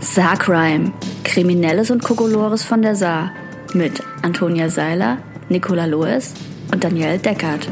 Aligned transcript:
Saarcrime. 0.00 0.92
Kriminelles 1.24 1.90
und 1.90 2.02
Kokolores 2.02 2.64
von 2.64 2.80
der 2.80 2.96
Saar. 2.96 3.32
Mit 3.74 4.02
Antonia 4.22 4.70
Seiler, 4.70 5.18
Nicola 5.50 5.84
Loes 5.84 6.32
und 6.72 6.82
Danielle 6.82 7.18
Deckert. 7.18 7.68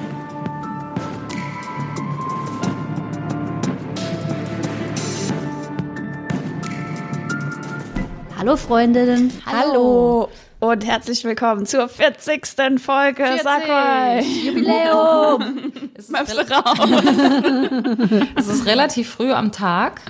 Hallo 8.39 8.57
Freundinnen. 8.57 9.33
Hallo 9.47 10.29
und 10.61 10.87
herzlich 10.87 11.25
willkommen 11.25 11.65
zur 11.65 11.89
40. 11.89 12.47
Folge 12.79 13.25
40. 13.25 13.43
Sakai. 13.43 14.21
Jubiläum. 14.21 15.73
Es 15.99 16.09
ist, 16.11 16.51
raus. 16.51 16.79
es 18.37 18.47
ist 18.47 18.67
relativ 18.67 19.11
früh 19.11 19.33
am 19.33 19.51
Tag, 19.51 20.01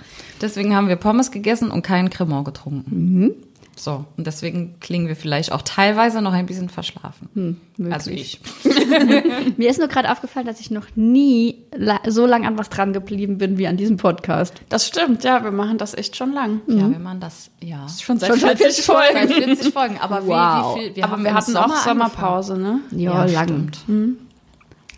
deswegen 0.41 0.75
haben 0.75 0.89
wir 0.89 0.97
Pommes 0.97 1.31
gegessen 1.31 1.71
und 1.71 1.83
keinen 1.83 2.11
Cremant 2.11 2.45
getrunken. 2.45 3.33
So, 3.77 4.05
und 4.17 4.27
deswegen 4.27 4.81
klingen 4.81 5.07
wir 5.07 5.15
vielleicht 5.15 5.53
auch 5.53 5.63
teilweise 5.63 6.21
noch 6.21 6.33
ein 6.33 6.47
bisschen 6.47 6.69
verschlafen. 6.69 7.61
also 7.91 8.11
ich. 8.11 8.41
Mir 9.57 9.71
ist 9.71 9.79
nur 9.79 9.87
gerade 9.87 10.11
aufgefallen, 10.11 10.47
dass 10.47 10.59
ich 10.59 10.73
noch 10.73 10.87
nie 10.97 11.63
la 11.77 12.01
so 12.09 12.27
lang 12.27 12.45
an 12.45 12.59
was 12.59 12.71
dran 12.71 12.93
geblieben 12.93 13.39
bin 13.39 13.57
wie 13.57 13.69
an 13.69 13.77
diesem 13.77 13.97
Podcast. 13.97 14.55
Das 14.69 14.89
stimmt, 14.89 15.23
ja, 15.23 15.45
wir 15.45 15.53
machen 15.53 15.79
das 15.79 15.95
echt 15.95 16.17
schon 16.17 16.33
lang. 16.33 16.61
Ja, 16.67 16.91
wenn 16.91 17.03
man 17.05 17.21
das, 17.21 17.51
ja. 17.63 17.87
Schon 17.89 18.19
seit 18.19 18.31
Schon 18.31 18.41
seit 18.41 18.59
40 18.59 18.85
Seit 18.85 18.97
Folgen. 18.97 19.29
40 19.45 19.73
Folgen, 19.73 19.99
aber 20.01 20.25
wie, 20.25 20.29
Wow. 20.29 20.77
wie 20.77 20.81
viel? 20.83 20.97
Wir 20.97 21.05
Aber 21.05 21.13
haben 21.13 21.23
wir 21.25 21.35
hatten 21.35 21.53
Sommer 21.53 21.67
auch 21.75 21.85
Sommerpause, 21.85 22.59
ne? 22.59 22.81
Ja, 22.91 23.25
lang. 23.27 23.45
stimmt. 23.77 23.79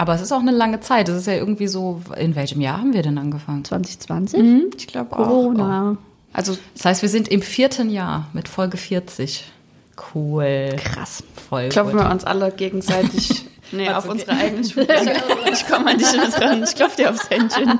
Aber 0.00 0.14
es 0.14 0.22
ist 0.22 0.32
auch 0.32 0.40
eine 0.40 0.50
lange 0.50 0.80
Zeit. 0.80 1.10
Es 1.10 1.16
ist 1.18 1.26
ja 1.26 1.34
irgendwie 1.34 1.68
so, 1.68 2.00
in 2.16 2.34
welchem 2.34 2.62
Jahr 2.62 2.78
haben 2.78 2.94
wir 2.94 3.02
denn 3.02 3.18
angefangen? 3.18 3.66
2020? 3.66 4.74
Ich 4.78 4.86
glaube 4.86 5.12
auch. 5.12 5.26
Corona. 5.26 5.98
Also 6.32 6.56
Das 6.74 6.86
heißt, 6.86 7.02
wir 7.02 7.10
sind 7.10 7.28
im 7.28 7.42
vierten 7.42 7.90
Jahr 7.90 8.30
mit 8.32 8.48
Folge 8.48 8.78
40. 8.78 9.44
Cool. 10.14 10.74
Krass. 10.78 11.22
Voll 11.50 11.68
klopfen 11.68 11.98
gut. 11.98 12.06
wir 12.06 12.10
uns 12.10 12.24
alle 12.24 12.50
gegenseitig 12.50 13.44
nee, 13.72 13.90
auf 13.90 14.06
okay. 14.06 14.12
unsere 14.12 14.30
eigenen 14.32 14.64
Schultern. 14.70 15.08
Ich 15.52 15.66
komme 15.66 15.90
an 15.90 15.98
dich 15.98 16.12
nicht 16.12 16.40
ran. 16.40 16.62
Ich 16.62 16.74
klopfe 16.74 16.96
dir 16.96 17.10
aufs 17.10 17.28
Händchen. 17.28 17.78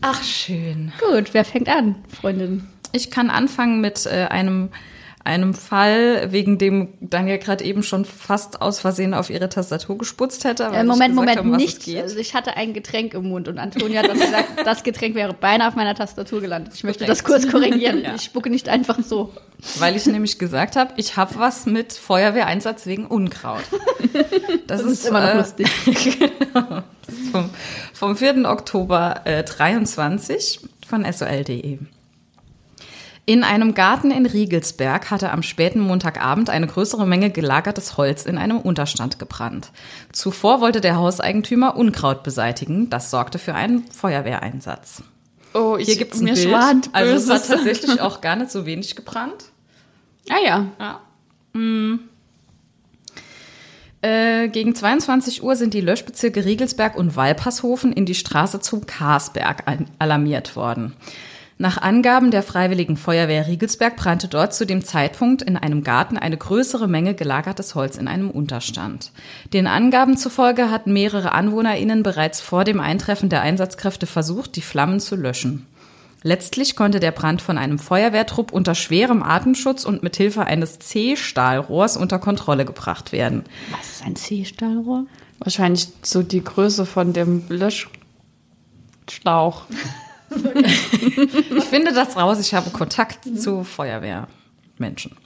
Ach, 0.00 0.24
schön. 0.24 0.90
Gut, 0.98 1.32
wer 1.32 1.44
fängt 1.44 1.68
an, 1.68 1.94
Freundin? 2.20 2.66
Ich 2.90 3.12
kann 3.12 3.30
anfangen 3.30 3.80
mit 3.80 4.04
äh, 4.06 4.26
einem, 4.30 4.70
einem 5.22 5.52
Fall, 5.52 6.32
wegen 6.32 6.56
dem 6.56 6.88
Daniel 7.00 7.38
gerade 7.38 7.62
eben 7.64 7.82
schon 7.82 8.04
fast 8.04 8.62
aus 8.62 8.80
Versehen 8.80 9.12
auf 9.12 9.28
ihre 9.28 9.48
Tastatur 9.48 9.98
gesputzt 9.98 10.44
hätte. 10.44 10.64
Äh, 10.64 10.82
Moment, 10.82 11.14
Moment, 11.14 11.38
habe, 11.38 11.50
was 11.50 11.58
es 11.58 11.62
nichts. 11.62 11.84
geht. 11.84 12.02
Also 12.02 12.18
ich 12.18 12.34
hatte 12.34 12.56
ein 12.56 12.72
Getränk 12.72 13.12
im 13.12 13.28
Mund 13.28 13.46
und 13.46 13.58
Antonia 13.58 14.02
hat 14.02 14.10
das 14.10 14.18
gesagt, 14.18 14.48
das 14.64 14.82
Getränk 14.82 15.14
wäre 15.14 15.34
beinahe 15.34 15.68
auf 15.68 15.74
meiner 15.74 15.94
Tastatur 15.94 16.40
gelandet. 16.40 16.72
Ich 16.74 16.84
möchte 16.84 17.04
das 17.04 17.24
kurz 17.24 17.50
korrigieren. 17.50 18.00
Ja. 18.00 18.14
Ich 18.14 18.22
spucke 18.22 18.48
nicht 18.48 18.68
einfach 18.68 18.98
so. 19.02 19.34
Weil 19.78 19.94
ich 19.94 20.06
nämlich 20.06 20.38
gesagt 20.38 20.76
habe, 20.76 20.94
ich 20.96 21.16
habe 21.16 21.34
was 21.36 21.66
mit 21.66 21.92
Feuerwehreinsatz 21.92 22.86
wegen 22.86 23.06
Unkraut. 23.06 23.62
Das, 24.66 24.82
ist 24.82 25.06
immer 25.06 25.20
noch 25.20 25.34
lustig. 25.34 25.68
genau. 25.84 26.82
Das 27.04 27.14
ist 27.14 27.30
vom, 27.32 27.50
vom 27.92 28.16
4. 28.16 28.48
Oktober 28.48 29.22
äh, 29.24 29.42
23 29.42 30.60
von 30.86 31.04
sol.de. 31.12 31.78
In 33.26 33.44
einem 33.44 33.74
Garten 33.74 34.10
in 34.10 34.26
Riegelsberg 34.26 35.10
hatte 35.10 35.30
am 35.30 35.42
späten 35.42 35.80
Montagabend 35.80 36.50
eine 36.50 36.66
größere 36.66 37.06
Menge 37.06 37.30
gelagertes 37.30 37.96
Holz 37.96 38.24
in 38.24 38.38
einem 38.38 38.58
Unterstand 38.58 39.18
gebrannt. 39.18 39.70
Zuvor 40.12 40.60
wollte 40.60 40.80
der 40.80 40.96
Hauseigentümer 40.96 41.76
Unkraut 41.76 42.22
beseitigen. 42.22 42.90
Das 42.90 43.10
sorgte 43.10 43.38
für 43.38 43.54
einen 43.54 43.84
Feuerwehreinsatz. 43.92 45.02
Oh, 45.54 45.76
ich, 45.78 45.86
Hier 45.86 45.96
gibt's 45.96 46.20
ein 46.20 46.24
mir 46.24 46.34
Bild. 46.34 46.48
schwant 46.48 46.90
Also 46.92 47.12
es 47.12 47.30
hat 47.30 47.46
tatsächlich 47.46 48.00
auch 48.00 48.20
gar 48.20 48.36
nicht 48.36 48.50
so 48.50 48.66
wenig 48.66 48.96
gebrannt. 48.96 49.44
ah 50.28 50.38
ja. 50.44 50.66
Ja. 50.78 51.00
Äh, 54.02 54.48
gegen 54.48 54.74
22 54.74 55.42
Uhr 55.42 55.56
sind 55.56 55.74
die 55.74 55.80
Löschbezirke 55.82 56.44
Riegelsberg 56.44 56.96
und 56.96 57.16
Walpershofen 57.16 57.92
in 57.92 58.06
die 58.06 58.14
Straße 58.14 58.60
zum 58.60 58.86
Karsberg 58.86 59.64
alarmiert 59.98 60.56
worden. 60.56 60.94
Nach 61.60 61.76
Angaben 61.76 62.30
der 62.30 62.42
Freiwilligen 62.42 62.96
Feuerwehr 62.96 63.46
Riegelsberg 63.46 63.94
brannte 63.94 64.28
dort 64.28 64.54
zu 64.54 64.64
dem 64.64 64.82
Zeitpunkt 64.82 65.42
in 65.42 65.58
einem 65.58 65.84
Garten 65.84 66.16
eine 66.16 66.38
größere 66.38 66.88
Menge 66.88 67.14
gelagertes 67.14 67.74
Holz 67.74 67.98
in 67.98 68.08
einem 68.08 68.30
Unterstand. 68.30 69.12
Den 69.52 69.66
Angaben 69.66 70.16
zufolge 70.16 70.70
hatten 70.70 70.94
mehrere 70.94 71.32
AnwohnerInnen 71.32 72.02
bereits 72.02 72.40
vor 72.40 72.64
dem 72.64 72.80
Eintreffen 72.80 73.28
der 73.28 73.42
Einsatzkräfte 73.42 74.06
versucht, 74.06 74.56
die 74.56 74.62
Flammen 74.62 75.00
zu 75.00 75.16
löschen. 75.16 75.66
Letztlich 76.22 76.76
konnte 76.76 76.98
der 76.98 77.10
Brand 77.10 77.42
von 77.42 77.58
einem 77.58 77.78
Feuerwehrtrupp 77.78 78.52
unter 78.52 78.74
schwerem 78.74 79.22
Atemschutz 79.22 79.84
und 79.84 80.02
mit 80.02 80.16
Hilfe 80.16 80.46
eines 80.46 80.78
C-Stahlrohrs 80.78 81.98
unter 81.98 82.18
Kontrolle 82.18 82.64
gebracht 82.64 83.12
werden. 83.12 83.44
Was 83.70 83.96
ist 83.96 84.06
ein 84.06 84.16
C-Stahlrohr? 84.16 85.04
Wahrscheinlich 85.40 85.88
so 86.00 86.22
die 86.22 86.42
Größe 86.42 86.86
von 86.86 87.12
dem 87.12 87.42
Löschschlauch. 87.50 89.66
Ich 91.56 91.64
finde 91.64 91.92
das 91.92 92.16
raus, 92.16 92.40
ich 92.40 92.54
habe 92.54 92.70
Kontakt 92.70 93.24
zu 93.38 93.64
Feuerwehrmenschen. 93.64 95.16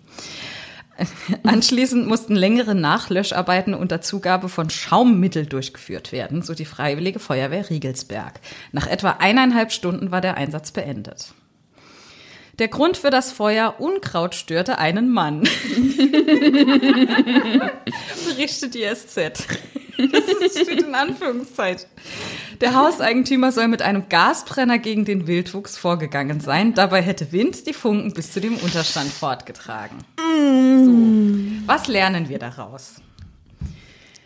Anschließend 1.42 2.06
mussten 2.06 2.36
längere 2.36 2.74
Nachlöscharbeiten 2.74 3.74
unter 3.74 4.00
Zugabe 4.00 4.48
von 4.48 4.70
Schaummittel 4.70 5.46
durchgeführt 5.46 6.12
werden, 6.12 6.42
so 6.42 6.54
die 6.54 6.64
Freiwillige 6.64 7.18
Feuerwehr 7.18 7.68
Riegelsberg. 7.68 8.40
Nach 8.72 8.86
etwa 8.86 9.16
eineinhalb 9.18 9.72
Stunden 9.72 10.10
war 10.10 10.20
der 10.20 10.36
Einsatz 10.36 10.70
beendet. 10.72 11.34
Der 12.58 12.68
Grund 12.68 12.96
für 12.96 13.10
das 13.10 13.32
Feuer 13.32 13.74
Unkraut 13.80 14.36
störte 14.36 14.78
einen 14.78 15.10
Mann. 15.10 15.40
Berichtet 18.28 18.74
die 18.74 18.84
SZ. 18.84 19.48
Das 19.96 20.24
ist- 20.24 20.60
steht 20.60 20.82
in 20.82 20.94
Anführungszeichen. 20.94 21.86
Der 22.60 22.74
Hauseigentümer 22.74 23.52
soll 23.52 23.68
mit 23.68 23.82
einem 23.82 24.08
Gasbrenner 24.08 24.78
gegen 24.78 25.04
den 25.04 25.26
Wildwuchs 25.26 25.76
vorgegangen 25.76 26.40
sein. 26.40 26.74
Dabei 26.74 27.02
hätte 27.02 27.32
Wind 27.32 27.66
die 27.66 27.72
Funken 27.72 28.12
bis 28.12 28.32
zu 28.32 28.40
dem 28.40 28.56
Unterstand 28.56 29.10
fortgetragen. 29.10 29.98
So. 30.16 31.66
Was 31.66 31.88
lernen 31.88 32.28
wir 32.28 32.38
daraus? 32.38 32.96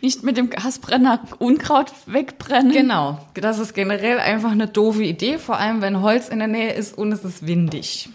Nicht 0.01 0.23
mit 0.23 0.37
dem 0.37 0.49
Gasbrenner 0.49 1.19
Unkraut 1.39 1.91
wegbrennen. 2.05 2.71
Genau, 2.71 3.19
das 3.33 3.59
ist 3.59 3.73
generell 3.73 4.19
einfach 4.19 4.51
eine 4.51 4.67
doofe 4.67 5.03
Idee, 5.03 5.37
vor 5.37 5.57
allem 5.57 5.81
wenn 5.81 6.01
Holz 6.01 6.29
in 6.29 6.39
der 6.39 6.47
Nähe 6.47 6.71
ist 6.73 6.97
und 6.97 7.11
es 7.11 7.25
ist 7.25 7.45
windig. 7.45 8.09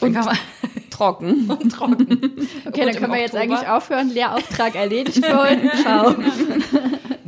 Man 0.00 0.14
Trocken. 0.90 1.48
und 1.50 1.70
trocken. 1.70 2.06
Okay, 2.10 2.64
Gut, 2.64 2.78
dann 2.78 2.94
können 2.96 3.12
wir 3.12 3.20
jetzt 3.20 3.34
Oktober. 3.34 3.54
eigentlich 3.54 3.68
aufhören. 3.68 4.10
Lehrauftrag 4.10 4.74
erledigt 4.74 5.24
für 5.24 5.38
heute. 5.38 5.70
Ciao. 5.82 6.14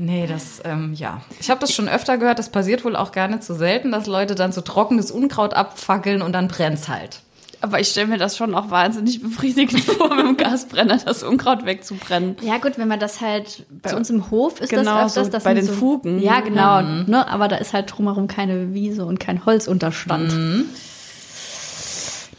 Nee, 0.02 0.26
das, 0.26 0.62
ähm, 0.64 0.94
ja. 0.94 1.20
Ich 1.40 1.50
habe 1.50 1.60
das 1.60 1.74
schon 1.74 1.86
öfter 1.86 2.16
gehört, 2.16 2.38
das 2.38 2.48
passiert 2.48 2.86
wohl 2.86 2.96
auch 2.96 3.12
gar 3.12 3.28
nicht 3.28 3.44
so 3.44 3.54
selten, 3.54 3.92
dass 3.92 4.06
Leute 4.06 4.34
dann 4.34 4.50
so 4.50 4.62
trockenes 4.62 5.10
Unkraut 5.10 5.52
abfackeln 5.52 6.22
und 6.22 6.32
dann 6.32 6.48
brennt's 6.48 6.88
halt. 6.88 7.20
Aber 7.60 7.80
ich 7.80 7.88
stelle 7.88 8.06
mir 8.06 8.16
das 8.16 8.38
schon 8.38 8.54
auch 8.54 8.70
wahnsinnig 8.70 9.20
befriedigend 9.20 9.80
vor, 9.84 10.14
mit 10.14 10.24
dem 10.24 10.38
Gasbrenner 10.38 10.96
das 11.04 11.22
Unkraut 11.22 11.66
wegzubrennen. 11.66 12.36
Ja 12.40 12.56
gut, 12.56 12.78
wenn 12.78 12.88
man 12.88 12.98
das 12.98 13.20
halt 13.20 13.66
bei 13.82 13.94
uns 13.94 14.08
im 14.08 14.30
Hof 14.30 14.62
ist 14.62 14.70
Genau, 14.70 15.02
das 15.02 15.18
öfters. 15.18 15.26
so 15.26 15.32
das 15.32 15.44
bei 15.44 15.54
sind 15.54 15.68
den 15.68 15.74
Fugen. 15.76 16.22
Ja, 16.22 16.40
genau. 16.40 16.80
Ne, 16.80 17.28
aber 17.28 17.48
da 17.48 17.56
ist 17.56 17.74
halt 17.74 17.92
drumherum 17.94 18.26
keine 18.26 18.72
Wiese 18.72 19.04
und 19.04 19.20
kein 19.20 19.44
Holzunterstand. 19.44 20.32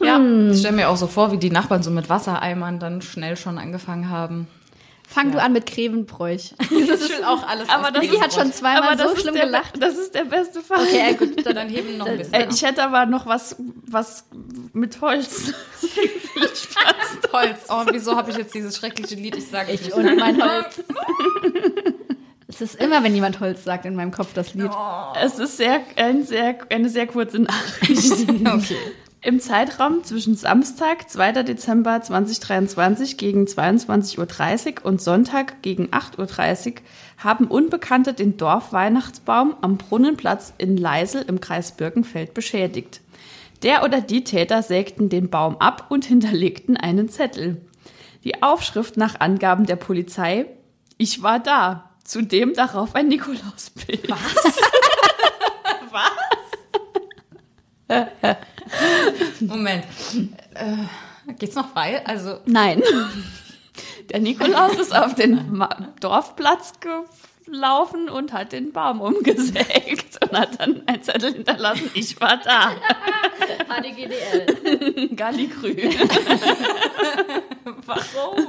Ja, 0.03 0.19
ich 0.51 0.57
stelle 0.57 0.75
mir 0.75 0.89
auch 0.89 0.97
so 0.97 1.05
vor, 1.05 1.31
wie 1.31 1.37
die 1.37 1.51
Nachbarn 1.51 1.83
so 1.83 1.91
mit 1.91 2.09
Wassereimern 2.09 2.79
dann 2.79 3.03
schnell 3.03 3.37
schon 3.37 3.59
angefangen 3.59 4.09
haben. 4.09 4.47
Fang 5.11 5.33
du 5.33 5.41
an 5.41 5.51
mit 5.51 5.65
Grevenbräuch. 5.65 6.53
Das 6.87 7.01
ist 7.01 7.23
auch 7.25 7.45
alles. 7.45 7.67
Aber 7.67 7.91
das 7.91 8.03
Vicky 8.03 8.17
hat 8.17 8.33
schon 8.33 8.51
zweimal 8.53 8.97
so 8.97 9.09
ist 9.09 9.21
schlimm 9.21 9.33
der, 9.35 9.45
gelacht. 9.45 9.73
Das 9.81 9.97
ist 9.97 10.15
der 10.15 10.23
beste 10.23 10.61
Fall. 10.61 10.83
Okay, 10.83 10.97
ja, 10.97 11.11
gut. 11.13 11.45
dann 11.45 11.67
heben 11.67 11.97
noch 11.97 12.07
ein 12.07 12.17
bisschen. 12.17 12.33
Äh, 12.33 12.47
ich 12.49 12.61
hätte 12.63 12.83
aber 12.83 13.05
noch 13.05 13.25
was, 13.25 13.55
was 13.85 14.25
mit 14.73 15.01
Holz. 15.01 15.53
Holz. 17.33 17.59
Oh, 17.69 17.83
wieso 17.91 18.15
habe 18.15 18.31
ich 18.31 18.37
jetzt 18.37 18.53
dieses 18.53 18.77
schreckliche 18.77 19.15
Lied? 19.15 19.35
Ich 19.35 19.47
sage 19.47 19.71
Ich 19.73 19.93
und 19.93 20.17
mein 20.17 20.41
Holz. 20.49 20.81
Es 22.47 22.61
ist 22.61 22.75
immer, 22.75 23.03
wenn 23.03 23.13
jemand 23.13 23.39
Holz 23.39 23.63
sagt, 23.63 23.85
in 23.85 23.95
meinem 23.95 24.11
Kopf 24.11 24.33
das 24.33 24.53
Lied. 24.53 24.71
Es 25.21 25.39
ist 25.39 25.57
sehr, 25.57 25.81
ein 25.97 26.25
sehr, 26.25 26.57
eine 26.69 26.89
sehr 26.89 27.07
kurze 27.07 27.39
Nachricht. 27.39 28.11
Okay. 28.29 28.75
Im 29.23 29.39
Zeitraum 29.39 30.03
zwischen 30.03 30.33
Samstag, 30.35 31.07
2. 31.07 31.43
Dezember 31.43 32.01
2023 32.01 33.17
gegen 33.17 33.45
22.30 33.45 34.79
Uhr 34.79 34.85
und 34.87 34.99
Sonntag 34.99 35.61
gegen 35.61 35.89
8.30 35.89 36.67
Uhr 36.67 36.73
haben 37.19 37.45
Unbekannte 37.45 38.15
den 38.15 38.37
Dorfweihnachtsbaum 38.37 39.55
am 39.61 39.77
Brunnenplatz 39.77 40.55
in 40.57 40.75
Leisel 40.75 41.21
im 41.27 41.39
Kreis 41.39 41.73
Birkenfeld 41.73 42.33
beschädigt. 42.33 43.01
Der 43.61 43.83
oder 43.83 44.01
die 44.01 44.23
Täter 44.23 44.63
sägten 44.63 45.09
den 45.09 45.29
Baum 45.29 45.57
ab 45.57 45.85
und 45.89 46.03
hinterlegten 46.03 46.75
einen 46.75 47.07
Zettel. 47.07 47.61
Die 48.23 48.41
Aufschrift 48.41 48.97
nach 48.97 49.19
Angaben 49.19 49.67
der 49.67 49.75
Polizei, 49.75 50.47
ich 50.97 51.21
war 51.21 51.37
da. 51.37 51.91
Zudem 52.03 52.55
darauf 52.55 52.95
ein 52.95 53.07
Nikolausbild. 53.07 54.09
Was? 54.09 54.57
Moment. 59.39 59.83
Äh, 60.53 61.33
geht's 61.39 61.55
noch 61.55 61.75
weiter? 61.75 62.07
Also, 62.07 62.37
Nein. 62.45 62.81
Der 64.09 64.19
Nikolaus 64.19 64.73
ist 64.77 64.95
auf 64.95 65.15
den 65.15 65.53
Ma 65.55 65.69
Dorfplatz 66.01 66.73
gelaufen 67.45 68.09
und 68.09 68.33
hat 68.33 68.51
den 68.51 68.71
Baum 68.73 68.99
umgesägt 69.01 70.19
und 70.21 70.37
hat 70.37 70.59
dann 70.59 70.83
einen 70.87 71.01
Zettel 71.03 71.33
hinterlassen. 71.33 71.89
Ich 71.93 72.19
war 72.19 72.37
da. 72.43 72.71
HDGDL. 73.69 75.15
Gallikrü. 75.15 75.75
warum? 77.85 78.47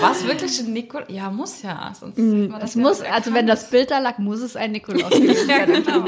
Was 0.00 0.26
wirklich 0.26 0.58
ein 0.60 0.72
Nikolaus? 0.72 1.08
Ja, 1.10 1.30
muss 1.30 1.62
ja. 1.62 1.92
Sonst 1.98 2.18
man 2.18 2.60
Das 2.60 2.74
ja 2.74 2.80
muss, 2.80 3.00
also 3.02 3.32
wenn 3.34 3.46
das 3.46 3.70
Bild 3.70 3.90
da 3.90 3.98
lag, 3.98 4.18
muss 4.18 4.40
es 4.40 4.56
ein 4.56 4.72
Nikolaus 4.72 5.10
gewesen 5.10 5.48
Ja, 5.48 5.66
sein. 5.66 5.84
genau. 5.84 6.04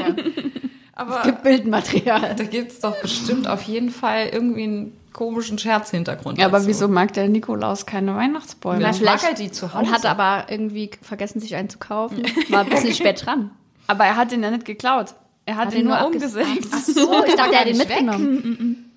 Aber 0.95 1.23
Gibt 1.23 1.41
Bildmaterial. 1.43 2.35
da 2.35 2.43
gibt's 2.43 2.79
doch 2.79 2.95
bestimmt 3.01 3.47
auf 3.47 3.63
jeden 3.63 3.89
Fall 3.89 4.29
irgendwie 4.31 4.63
einen 4.63 4.97
komischen 5.11 5.57
Scherzhintergrund. 5.57 6.37
Ja, 6.37 6.45
aber 6.45 6.57
dazu. 6.57 6.69
wieso 6.69 6.87
mag 6.87 7.13
der 7.13 7.27
Nikolaus 7.29 7.85
keine 7.87 8.15
Weihnachtsbäume? 8.15 8.81
Ja, 8.81 8.87
Na, 8.87 8.93
vielleicht- 8.93 9.23
mag 9.23 9.31
er 9.31 9.35
die 9.35 9.51
zu 9.51 9.73
Hause. 9.73 9.85
Und 9.85 9.91
hatte 9.91 10.09
aber 10.09 10.45
irgendwie 10.49 10.91
vergessen, 11.01 11.39
sich 11.39 11.55
einen 11.55 11.69
zu 11.69 11.79
kaufen. 11.79 12.23
War 12.49 12.61
ein 12.61 12.69
bisschen 12.69 12.93
spät 12.93 13.25
dran. 13.25 13.51
Aber 13.87 14.05
er 14.05 14.15
hat 14.15 14.31
ihn 14.31 14.43
ja 14.43 14.51
nicht 14.51 14.65
geklaut. 14.65 15.15
Er 15.45 15.55
hat, 15.57 15.67
Hat 15.67 15.73
ihn 15.73 15.81
ihn 15.81 15.87
nur 15.87 16.05
umgesägt. 16.05 16.67
Ach 16.71 16.79
so, 16.79 17.23
ich 17.25 17.35
dachte, 17.35 17.53
er 17.53 17.59
hat 17.61 17.67
ihn 17.67 17.77
nicht 17.77 17.89
weg. 17.89 18.01
mitgenommen. 18.01 18.89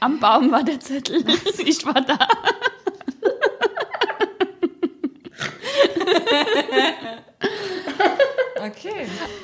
Am 0.00 0.18
Baum 0.20 0.50
war 0.52 0.62
der 0.64 0.80
Zettel. 0.80 1.22
Ich 1.64 1.84
war 1.86 1.94
da. 2.00 2.18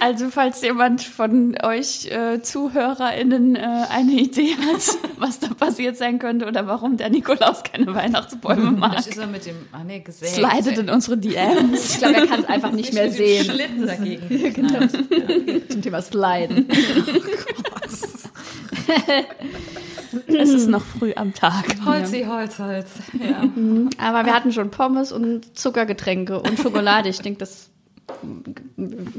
Also, 0.00 0.30
falls 0.30 0.62
jemand 0.62 1.02
von 1.02 1.56
euch 1.62 2.06
äh, 2.06 2.40
ZuhörerInnen 2.40 3.56
äh, 3.56 3.84
eine 3.90 4.12
Idee 4.12 4.54
hat, 4.54 4.98
was 5.18 5.40
da 5.40 5.48
passiert 5.48 5.96
sein 5.96 6.18
könnte 6.18 6.46
oder 6.46 6.66
warum 6.66 6.96
der 6.96 7.10
Nikolaus 7.10 7.62
keine 7.64 7.94
Weihnachtsbäume 7.94 8.70
mag, 8.78 8.90
Vielleicht 8.92 9.08
ist 9.08 9.18
er 9.18 9.26
mit 9.26 9.46
dem, 9.46 9.56
ah 9.72 9.82
nee, 9.84 10.00
gesägt. 10.00 10.34
slidet 10.34 10.78
in 10.78 10.90
unsere 10.90 11.16
DMs. 11.18 11.94
Ich 11.94 11.98
glaube, 11.98 12.14
er 12.14 12.26
kann 12.26 12.40
es 12.40 12.48
einfach 12.48 12.72
nicht 12.72 12.92
mehr 12.92 13.10
sehen. 13.10 13.44
Schlitten 13.44 13.86
dagegen. 13.86 14.52
genau. 14.54 14.86
Zum 15.68 15.82
Thema 15.82 16.02
Sliden. 16.02 16.68
Es 20.26 20.50
ist 20.50 20.68
noch 20.68 20.84
früh 20.84 21.12
am 21.16 21.34
Tag. 21.34 21.64
Holzi, 21.84 22.24
Holz, 22.28 22.58
Holz. 22.58 22.88
Ja. 23.18 23.42
Aber 23.98 24.26
wir 24.26 24.34
hatten 24.34 24.52
schon 24.52 24.70
Pommes 24.70 25.12
und 25.12 25.56
Zuckergetränke 25.58 26.40
und 26.40 26.58
Schokolade. 26.58 27.08
Ich 27.08 27.20
denke, 27.20 27.40
das 27.40 27.70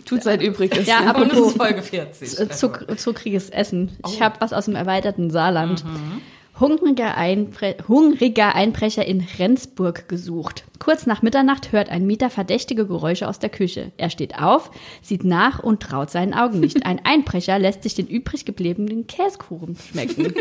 Tut 0.05 0.23
sein 0.23 0.41
Übriges. 0.41 0.87
Ja, 0.87 1.01
es 1.01 1.07
apropos 1.07 1.47
ist 1.49 1.57
Folge 1.57 1.81
40. 1.81 2.39
äh, 2.39 2.49
Zuck, 2.49 2.85
zuckriges 2.97 3.49
Essen. 3.49 3.91
Ich 4.07 4.21
habe 4.21 4.35
was 4.39 4.53
aus 4.53 4.65
dem 4.65 4.75
erweiterten 4.75 5.29
Saarland. 5.29 5.83
Hungriger, 6.59 7.15
Einbre 7.15 7.77
hungriger 7.87 8.53
Einbrecher 8.53 9.05
in 9.05 9.25
Rendsburg 9.37 10.09
gesucht. 10.09 10.65
Kurz 10.77 11.05
nach 11.05 11.21
Mitternacht 11.21 11.71
hört 11.71 11.89
ein 11.89 12.05
Mieter 12.05 12.29
verdächtige 12.29 12.85
Geräusche 12.85 13.29
aus 13.29 13.39
der 13.39 13.49
Küche. 13.49 13.91
Er 13.95 14.09
steht 14.09 14.37
auf, 14.37 14.69
sieht 15.01 15.23
nach 15.23 15.59
und 15.59 15.81
traut 15.81 16.09
seinen 16.09 16.33
Augen 16.33 16.59
nicht. 16.59 16.85
Ein 16.85 16.99
Einbrecher 17.05 17.57
lässt 17.59 17.83
sich 17.83 17.95
den 17.95 18.07
übrig 18.07 18.43
gebliebenen 18.43 19.07
Käsekuchen 19.07 19.77
schmecken. 19.77 20.33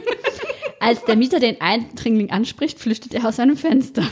Als 0.81 1.05
der 1.05 1.17
Mieter 1.17 1.41
den 1.41 1.61
Eindringling 1.61 2.31
anspricht, 2.31 2.79
flüchtet 2.79 3.15
er 3.15 3.29
aus 3.29 3.37
seinem 3.37 3.57
Fenster. 3.57 4.03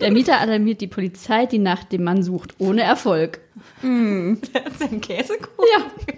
Der 0.00 0.10
Mieter 0.10 0.40
alarmiert 0.40 0.80
die 0.80 0.86
Polizei, 0.86 1.46
die 1.46 1.58
nach 1.58 1.84
dem 1.84 2.04
Mann 2.04 2.22
sucht, 2.22 2.54
ohne 2.58 2.82
Erfolg. 2.82 3.40
Sein 4.78 5.00
Käsekuchen. 5.00 5.64
Ja, 5.72 6.14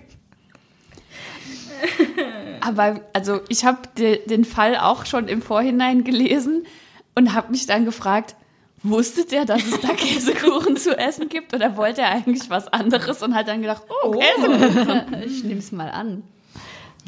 Aber 2.61 3.01
also 3.13 3.41
ich 3.49 3.65
habe 3.65 3.79
de, 3.97 4.27
den 4.27 4.45
Fall 4.45 4.77
auch 4.77 5.07
schon 5.07 5.29
im 5.29 5.43
Vorhinein 5.43 6.05
gelesen 6.05 6.67
und 7.15 7.35
habe 7.35 7.51
mich 7.51 7.67
dann 7.67 7.85
gefragt, 7.85 8.37
wusste 8.83 9.25
der, 9.25 9.45
dass 9.45 9.65
es 9.65 9.81
da 9.81 9.89
Käsekuchen 9.97 10.77
zu 10.77 10.97
essen 10.97 11.29
gibt 11.29 11.55
oder 11.55 11.77
wollte 11.77 12.03
er 12.03 12.11
eigentlich 12.11 12.49
was 12.51 12.69
anderes 12.69 13.23
und 13.23 13.35
hat 13.35 13.49
dann 13.49 13.61
gedacht, 13.61 13.83
oh, 14.05 14.13
Käsekuchen. 14.13 15.23
ich 15.27 15.45
nehme 15.45 15.61
es 15.61 15.73
mal 15.73 15.91
an. 15.91 16.23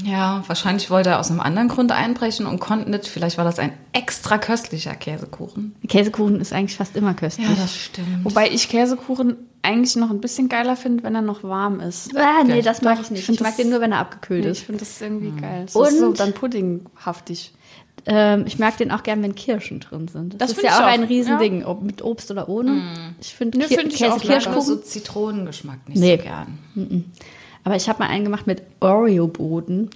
Ja, 0.05 0.43
wahrscheinlich 0.47 0.89
wollte 0.89 1.11
er 1.11 1.21
aus 1.21 1.31
einem 1.31 1.41
anderen 1.41 1.69
Grund 1.69 1.93
einbrechen 1.93 2.47
und 2.47 2.59
konnte 2.59 2.91
nicht. 2.91 3.07
Vielleicht 3.07 3.37
war 3.37 3.45
das 3.45 3.59
ein 3.59 3.73
extra 3.93 4.39
köstlicher 4.39 4.95
Käsekuchen. 4.95 5.75
Käsekuchen 5.89 6.41
ist 6.41 6.55
eigentlich 6.55 6.77
fast 6.77 6.97
immer 6.97 7.13
köstlich. 7.13 7.47
stimmt. 7.69 8.25
Wobei 8.25 8.49
ich 8.49 8.71
Käsekuchen 8.71 9.37
eigentlich 9.63 9.97
noch 9.97 10.11
ein 10.11 10.21
bisschen 10.21 10.49
geiler 10.49 10.75
finde, 10.77 11.03
wenn 11.03 11.15
er 11.15 11.23
noch 11.23 11.43
warm 11.45 11.81
ist. 11.81 12.17
Ah, 12.17 12.43
nee, 12.43 12.51
Vielleicht 12.53 12.67
das 12.69 12.83
mag 12.83 12.99
ich 13.01 13.11
nicht. 13.11 13.29
Ich 13.29 13.35
Ich 13.37 13.41
mag 13.41 13.57
den 13.57 13.69
nur, 13.71 13.81
wenn 13.81 13.93
er 13.93 13.99
abgekühlt 13.99 14.45
Ich 14.45 14.51
ist. 14.53 14.61
finde 14.63 14.79
das 14.81 15.01
irgendwie 15.01 15.39
geil. 15.41 15.67
Das 15.67 15.75
ist 15.93 15.99
so 15.99 16.07
Und- 16.07 16.19
dann 16.21 16.33
puddinghaftig. 16.33 17.53
Ähm, 18.07 18.45
ich 18.47 18.59
mag 18.59 18.79
den 18.79 18.91
auch 18.93 19.03
gern, 19.03 19.23
wenn 19.23 19.35
Kirschen 19.35 19.81
drin 19.81 20.09
sind. 20.09 20.33
Das, 20.41 20.49
Das 20.49 20.57
ist 20.59 20.63
ja 20.65 20.71
ich 20.71 20.75
auch 20.77 20.81
auch, 20.81 20.87
ein 20.87 21.05
Riesending, 21.05 21.67
ob 21.67 21.83
mit 21.83 22.01
Obst 22.03 22.31
oder 22.31 22.49
ohne. 22.49 22.81
Ich 23.21 23.35
finde 23.35 23.59
Ne, 23.59 23.65
Ki 23.67 23.77
find 23.77 23.93
ich 23.93 23.99
Käse 23.99 24.13
auch 24.15 24.17
Ich 24.17 24.23
Kirschkuchen. 24.23 24.63
so 24.63 24.77
Zitronengeschmack 24.77 25.87
nicht 25.87 25.99
Nee. 26.01 26.17
so 26.17 26.23
gern. 26.23 27.11
Aber 27.63 27.77
ich 27.77 27.91
habe 27.91 27.99
mal 28.03 28.09
einen 28.09 28.25
gemacht 28.25 28.47
mit 28.47 28.63
Oreo-Boden. 28.81 29.91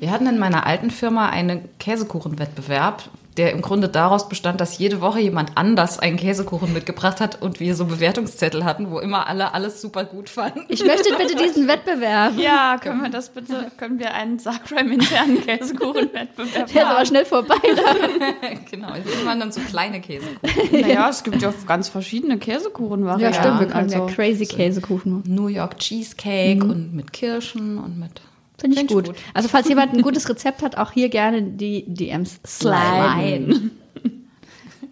Wir 0.00 0.10
hatten 0.10 0.26
in 0.26 0.38
meiner 0.38 0.66
alten 0.66 0.90
Firma 0.90 1.28
einen 1.28 1.60
Käsekuchenwettbewerb, 1.78 3.10
der 3.36 3.50
im 3.52 3.62
Grunde 3.62 3.88
daraus 3.88 4.28
bestand, 4.28 4.60
dass 4.60 4.78
jede 4.78 5.00
Woche 5.00 5.20
jemand 5.20 5.52
anders 5.56 5.98
einen 5.98 6.16
Käsekuchen 6.16 6.72
mitgebracht 6.72 7.20
hat 7.20 7.42
und 7.42 7.58
wir 7.60 7.74
so 7.74 7.84
Bewertungszettel 7.86 8.64
hatten, 8.64 8.90
wo 8.90 9.00
immer 9.00 9.26
alle 9.26 9.52
alles 9.54 9.80
super 9.80 10.04
gut 10.04 10.28
fanden. 10.28 10.64
Ich 10.68 10.84
möchte 10.84 11.14
bitte 11.16 11.34
diesen 11.42 11.66
Wettbewerb. 11.66 12.38
Ja, 12.38 12.78
können 12.80 13.02
wir 13.02 13.10
das 13.10 13.30
bitte, 13.30 13.70
können 13.76 13.98
wir 13.98 14.14
einen 14.14 14.38
Sagram-internen 14.38 15.44
Käsekuchenwettbewerb 15.44 16.52
Der 16.54 16.64
ist 16.66 16.76
aber 16.76 16.92
machen? 16.94 17.06
schnell 17.06 17.24
vorbei. 17.24 17.56
genau, 18.70 18.88
das 19.04 19.26
waren 19.26 19.40
dann 19.40 19.52
so 19.52 19.60
kleine 19.60 20.00
Käsekuchen. 20.00 20.34
Naja, 20.72 21.08
es 21.08 21.22
gibt 21.22 21.40
ja 21.42 21.52
ganz 21.66 21.88
verschiedene 21.88 22.34
Ja, 22.34 22.40
Käsekuchenvarianten. 22.40 23.40
stimmt. 23.40 23.60
Wir 23.60 23.66
können 23.66 23.92
also, 23.92 24.06
ja 24.06 24.14
crazy 24.14 24.46
Käsekuchen 24.46 25.12
machen. 25.12 25.34
New 25.34 25.46
York 25.48 25.78
Cheesecake 25.78 26.64
und 26.64 26.94
mit 26.94 27.12
Kirschen 27.12 27.78
und 27.78 27.98
mit 27.98 28.20
Finde 28.58 28.74
ich 28.74 28.80
Find 28.80 28.90
gut. 28.90 29.06
gut. 29.06 29.16
Also 29.34 29.48
falls 29.48 29.68
jemand 29.68 29.92
ein 29.92 30.02
gutes 30.02 30.28
Rezept 30.28 30.62
hat, 30.62 30.76
auch 30.76 30.92
hier 30.92 31.08
gerne 31.08 31.42
die 31.42 31.84
DMs 31.86 32.40
sliden. 32.46 33.72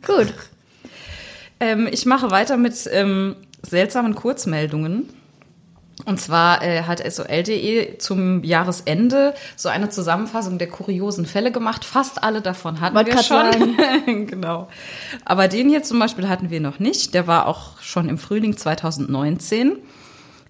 Gut. 0.05 0.35
Ähm, 1.61 1.88
ich 1.91 2.06
mache 2.06 2.32
weiter 2.32 2.56
mit 2.56 2.75
ähm, 2.93 3.37
seltsamen 3.62 4.17
Kurzmeldungen. 4.17 5.09
Und 6.04 6.21
zwar 6.21 6.62
äh, 6.62 6.83
hat 6.83 7.00
SOL.de 7.00 7.99
zum 7.99 8.42
Jahresende 8.42 9.35
so 9.54 9.69
eine 9.69 9.88
Zusammenfassung 9.88 10.59
der 10.59 10.69
kuriosen 10.69 11.26
Fälle 11.26 11.52
gemacht. 11.52 11.85
Fast 11.85 12.25
alle 12.25 12.40
davon 12.40 12.81
hatten 12.81 12.97
Wollte 12.97 13.12
wir 13.12 13.23
schon. 13.23 14.26
genau. 14.26 14.69
Aber 15.25 15.47
den 15.47 15.69
hier 15.69 15.85
zum 15.85 16.00
Beispiel 16.00 16.28
hatten 16.28 16.50
wir 16.50 16.61
noch 16.61 16.81
nicht. 16.81 17.14
Der 17.14 17.28
war 17.28 17.47
auch 17.47 17.81
schon 17.81 18.09
im 18.09 18.19
Frühling 18.19 18.57
2019. 18.57 19.76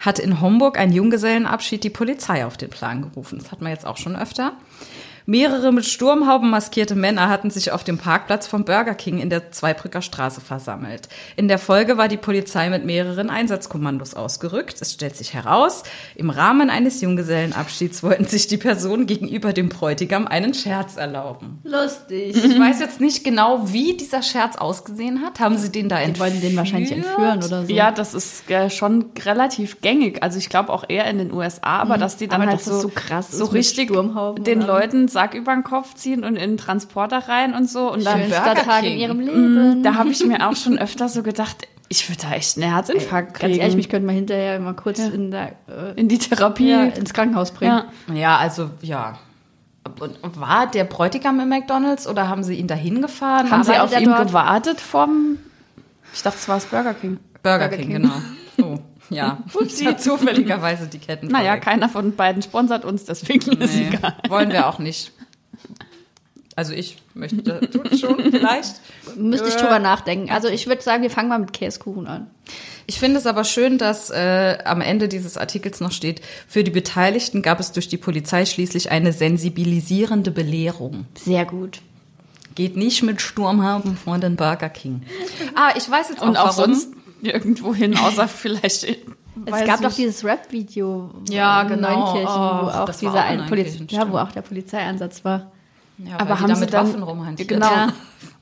Hat 0.02 0.18
in 0.18 0.40
Homburg 0.40 0.78
ein 0.78 0.92
Junggesellenabschied 0.92 1.82
die 1.85 1.90
Polizei 1.90 2.44
auf 2.44 2.56
den 2.56 2.71
Plan 2.71 3.02
gerufen. 3.02 3.38
Das 3.38 3.52
hat 3.52 3.62
man 3.62 3.73
jetzt 3.73 3.87
auch 3.87 3.97
schon 3.97 4.16
öfter. 4.16 4.56
Mehrere 5.26 5.73
mit 5.73 5.85
Sturmhauben 5.87 6.50
maskierte 6.50 6.95
Männer 6.95 7.29
hatten 7.29 7.50
sich 7.50 7.71
auf 7.73 7.85
dem 7.85 7.99
Parkplatz 7.99 8.47
vom 8.47 8.64
Burger 8.64 8.95
King 8.95 9.19
in 9.19 9.31
der 9.31 9.52
Zweibrücker 9.52 10.02
Straße 10.02 10.41
versammelt. 10.41 11.09
In 11.37 11.47
der 11.49 11.59
Folge 11.59 11.97
war 11.97 12.09
die 12.09 12.17
Polizei 12.17 12.69
mit 12.71 12.85
mehreren 12.85 13.31
Einsatzkommandos 13.31 14.14
ausgerückt. 14.14 14.76
Es 14.81 14.93
stellt 14.93 15.17
sich 15.17 15.33
heraus, 15.35 15.85
im 16.17 16.31
Rahmen 16.31 16.71
eines 16.71 17.00
Junggesellenabschieds 17.00 18.02
wollten 18.02 18.25
sich 18.26 18.47
die 18.49 18.57
Personen 18.57 19.07
gegenüber 19.07 19.52
dem 19.52 19.69
Bräutigam 19.69 20.26
einen 20.26 20.55
Scherz 20.55 20.97
erlauben. 20.97 21.61
Lustig. 21.64 22.35
Ich 22.45 22.59
weiß 22.59 22.81
jetzt 22.81 23.00
nicht 23.00 23.23
genau, 23.25 23.73
wie 23.73 23.97
dieser 23.97 24.23
Scherz 24.23 24.57
ausgesehen 24.57 25.23
hat. 25.23 25.38
Haben 25.41 25.57
sie 25.57 25.71
den 25.71 25.88
da 25.88 25.99
Die 25.99 26.05
entführt? 26.05 26.31
wollen 26.31 26.41
den 26.41 26.57
wahrscheinlich 26.57 26.93
entführen 26.93 27.38
oder 27.43 27.64
so. 27.67 27.73
Ja, 27.73 27.91
das 27.93 28.14
ist 28.14 28.50
äh, 28.50 28.71
schon 28.71 29.07
relativ 29.25 29.81
gängig. 29.81 30.23
Also 30.23 30.38
ich 30.38 30.49
glaube 30.49 30.73
auch 30.73 30.85
eher 30.88 31.07
in 31.07 31.19
den 31.19 31.33
USA, 31.33 31.79
aber 31.79 31.97
dass 31.99 32.17
die 32.17 32.26
dann 32.29 32.43
Aber 32.43 32.50
halt 32.50 32.61
dass 32.61 32.67
so, 32.67 32.73
das 32.73 32.83
so 32.83 32.88
krass 32.88 33.31
so 33.31 33.45
richtig 33.47 33.88
Sturmhauben 33.91 34.43
den. 34.45 34.62
Leuten 34.62 35.09
Sack 35.12 35.35
über 35.35 35.52
den 35.52 35.62
Kopf 35.64 35.95
ziehen 35.95 36.25
und 36.25 36.37
in 36.37 36.50
den 36.52 36.57
Transporter 36.57 37.28
rein 37.28 37.54
und 37.54 37.69
so. 37.69 37.92
Und 37.92 38.04
dann, 38.04 38.28
Burger 38.28 38.54
Tag 38.54 38.85
in 38.85 38.99
ihrem 38.99 39.21
Leben. 39.21 39.83
da 39.83 39.95
habe 39.95 40.11
ich 40.11 40.25
mir 40.25 40.49
auch 40.49 40.57
schon 40.57 40.78
öfter 40.78 41.09
so 41.09 41.23
gedacht, 41.23 41.69
ich 41.88 42.09
würde 42.09 42.23
da 42.23 42.33
echt 42.33 42.57
einen 42.57 42.73
Herzinfarkt 42.73 43.35
kriegen. 43.35 43.52
Ganz 43.52 43.61
ehrlich, 43.61 43.76
mich 43.76 43.88
könnte 43.90 44.07
man 44.07 44.14
hinterher 44.14 44.59
mal 44.61 44.73
kurz 44.75 44.99
in 44.99 45.31
der, 45.31 45.52
äh, 45.69 45.92
in 45.97 46.09
die 46.09 46.16
Therapie. 46.19 46.71
ja, 46.71 46.85
ins 46.85 47.12
Krankenhaus 47.12 47.50
bringen. 47.50 47.83
Ja. 48.09 48.14
Ja, 48.14 48.37
also 48.38 48.71
ja. 48.81 49.19
Und 50.00 50.40
war 50.40 50.71
der 50.71 50.85
Bräutigam 50.85 51.38
im 51.40 51.49
McDonalds 51.50 52.07
oder 52.07 52.28
haben 52.28 52.45
sie 52.45 52.54
ihn 52.54 52.66
dahin 52.66 53.02
gefahren? 53.02 53.50
Haben 53.50 53.64
sie 53.64 53.73
Arbeitet 53.75 53.97
auf 53.97 54.02
ihn 54.02 54.09
dort? 54.09 54.28
gewartet 54.28 54.81
vom... 54.81 55.38
Ich 56.14 56.23
dachte, 56.23 56.38
es 56.40 56.49
war 56.49 56.57
das 56.57 56.66
Burger 56.66 56.95
King. 56.95 57.19
Burger, 57.42 57.69
Burger 57.69 57.76
King, 57.76 57.88
King. 57.88 58.02
genau. 58.02 58.14
Oh, 58.62 58.78
ja. 59.11 59.38
Upsi. 59.54 59.97
Zufälligerweise 59.97 60.87
die 60.87 60.99
Ketten. 60.99 61.28
Naja, 61.28 61.56
keiner 61.56 61.88
von 61.88 62.14
beiden 62.16 62.42
sponsert 62.42 62.85
uns, 62.85 63.04
deswegen 63.04 63.52
ist 63.52 63.75
Nee, 63.75 63.88
egal. 63.92 64.14
wollen 64.28 64.50
wir 64.50 64.66
auch 64.68 64.78
nicht. 64.78 65.12
Also 66.54 66.75
ich 66.75 66.99
möchte, 67.14 67.61
tut 67.71 67.99
schon 67.99 68.18
vielleicht. 68.30 68.75
Müsste 69.16 69.49
ich 69.49 69.54
drüber 69.56 69.78
nachdenken. 69.78 70.30
Also 70.30 70.49
ich 70.49 70.66
würde 70.66 70.82
sagen, 70.82 71.02
wir 71.02 71.11
fangen 71.11 71.30
mal 71.30 71.38
mit 71.38 71.54
Käsekuchen 71.54 72.06
an. 72.06 72.26
Ich 72.87 72.99
finde 72.99 73.18
es 73.18 73.26
aber 73.26 73.44
schön, 73.44 73.78
dass 73.78 74.11
äh, 74.11 74.59
am 74.64 74.82
Ende 74.82 75.09
dieses 75.09 75.38
Artikels 75.38 75.80
noch 75.80 75.92
steht, 75.92 76.21
für 76.47 76.62
die 76.62 76.71
Beteiligten 76.71 77.40
gab 77.40 77.59
es 77.59 77.73
durch 77.73 77.88
die 77.88 77.97
Polizei 77.97 78.44
schließlich 78.44 78.90
eine 78.90 79.12
sensibilisierende 79.14 80.30
Belehrung. 80.30 81.06
Sehr 81.14 81.47
gut. 81.47 81.80
Geht 82.54 82.76
nicht 82.76 83.02
mit 83.02 83.23
Sturmhaben 83.23 83.97
vor 83.97 84.18
den 84.18 84.37
Burger 84.37 84.68
King. 84.68 85.04
Ah, 85.54 85.71
ich 85.75 85.88
weiß 85.90 86.11
jetzt 86.11 86.21
auch, 86.23 86.26
Und 86.28 86.37
auch 86.37 86.59
warum. 86.59 86.75
sonst 86.75 86.88
nirgendwo 87.23 87.75
hin, 87.75 87.97
außer 87.97 88.29
vielleicht. 88.29 88.85
Es 88.85 89.64
gab 89.64 89.81
doch 89.81 89.93
dieses 89.93 90.25
Rap-Video 90.25 91.11
Ja, 91.31 91.62
in 91.62 91.69
genau. 91.69 91.88
Neunkirchen, 91.88 92.26
wo 92.29 92.67
Oh, 92.67 92.71
auch 92.71 92.91
dieser 92.91 93.11
auch 93.11 93.31
in 93.33 93.41
ein 93.41 93.47
Poliz 93.49 93.79
Neunkirchen, 93.79 93.88
ja, 94.09 94.12
wo 94.12 94.19
auch 94.19 94.33
der 94.33 94.43
Polizeieinsatz 94.43 95.25
war. 95.25 95.50
Ja, 95.99 96.19
Aber 96.19 96.41
haben 96.41 96.49
da 96.49 96.55
sie 96.57 96.61
mit 96.62 96.73
dann, 96.75 96.88
Waffen 96.88 97.02
rumhantieren. 97.02 97.61
Genau. 97.61 97.73
Ja. 97.73 97.93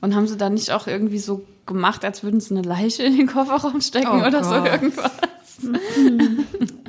Und 0.01 0.15
haben 0.15 0.27
sie 0.27 0.35
dann 0.37 0.53
nicht 0.55 0.71
auch 0.71 0.87
irgendwie 0.87 1.19
so 1.19 1.45
gemacht, 1.65 2.03
als 2.03 2.23
würden 2.23 2.39
sie 2.39 2.55
eine 2.55 2.67
Leiche 2.67 3.03
in 3.03 3.15
den 3.15 3.27
Kofferraum 3.27 3.81
stecken 3.81 4.21
Oh 4.23 4.27
oder 4.27 4.43
so 4.43 4.55
Gott. 4.55 4.65
irgendwas? 4.71 5.11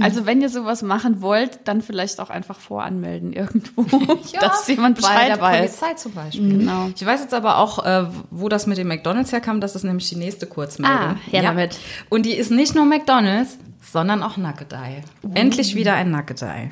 also 0.00 0.26
wenn 0.26 0.40
ihr 0.40 0.48
sowas 0.48 0.82
machen 0.82 1.20
wollt, 1.22 1.60
dann 1.64 1.82
vielleicht 1.82 2.20
auch 2.20 2.30
einfach 2.30 2.58
voranmelden 2.58 3.32
irgendwo, 3.32 3.82
dass 4.40 4.66
jemand 4.68 5.00
bei 5.00 5.08
Bescheid 5.08 5.28
der 5.28 5.40
weiß. 5.40 5.58
Polizei 5.58 5.94
zum 5.94 6.12
Beispiel. 6.12 6.58
Genau. 6.58 6.90
Ich 6.94 7.04
weiß 7.04 7.20
jetzt 7.20 7.34
aber 7.34 7.58
auch, 7.58 7.84
äh, 7.84 8.06
wo 8.30 8.48
das 8.48 8.66
mit 8.66 8.78
dem 8.78 8.88
McDonalds 8.88 9.32
herkam. 9.32 9.60
Das 9.60 9.74
ist 9.74 9.84
nämlich 9.84 10.08
die 10.08 10.16
nächste 10.16 10.46
Kurzmeldung. 10.46 10.98
Ah, 10.98 11.16
her 11.30 11.42
damit. 11.42 11.78
Und 12.08 12.26
die 12.26 12.34
ist 12.34 12.50
nicht 12.50 12.74
nur 12.74 12.84
McDonalds, 12.84 13.58
sondern 13.80 14.22
auch 14.22 14.36
Nugget 14.36 14.72
Eye. 14.72 15.02
Endlich 15.34 15.74
wieder 15.74 15.94
ein 15.94 16.10
Nugget 16.10 16.42
Eye. 16.42 16.70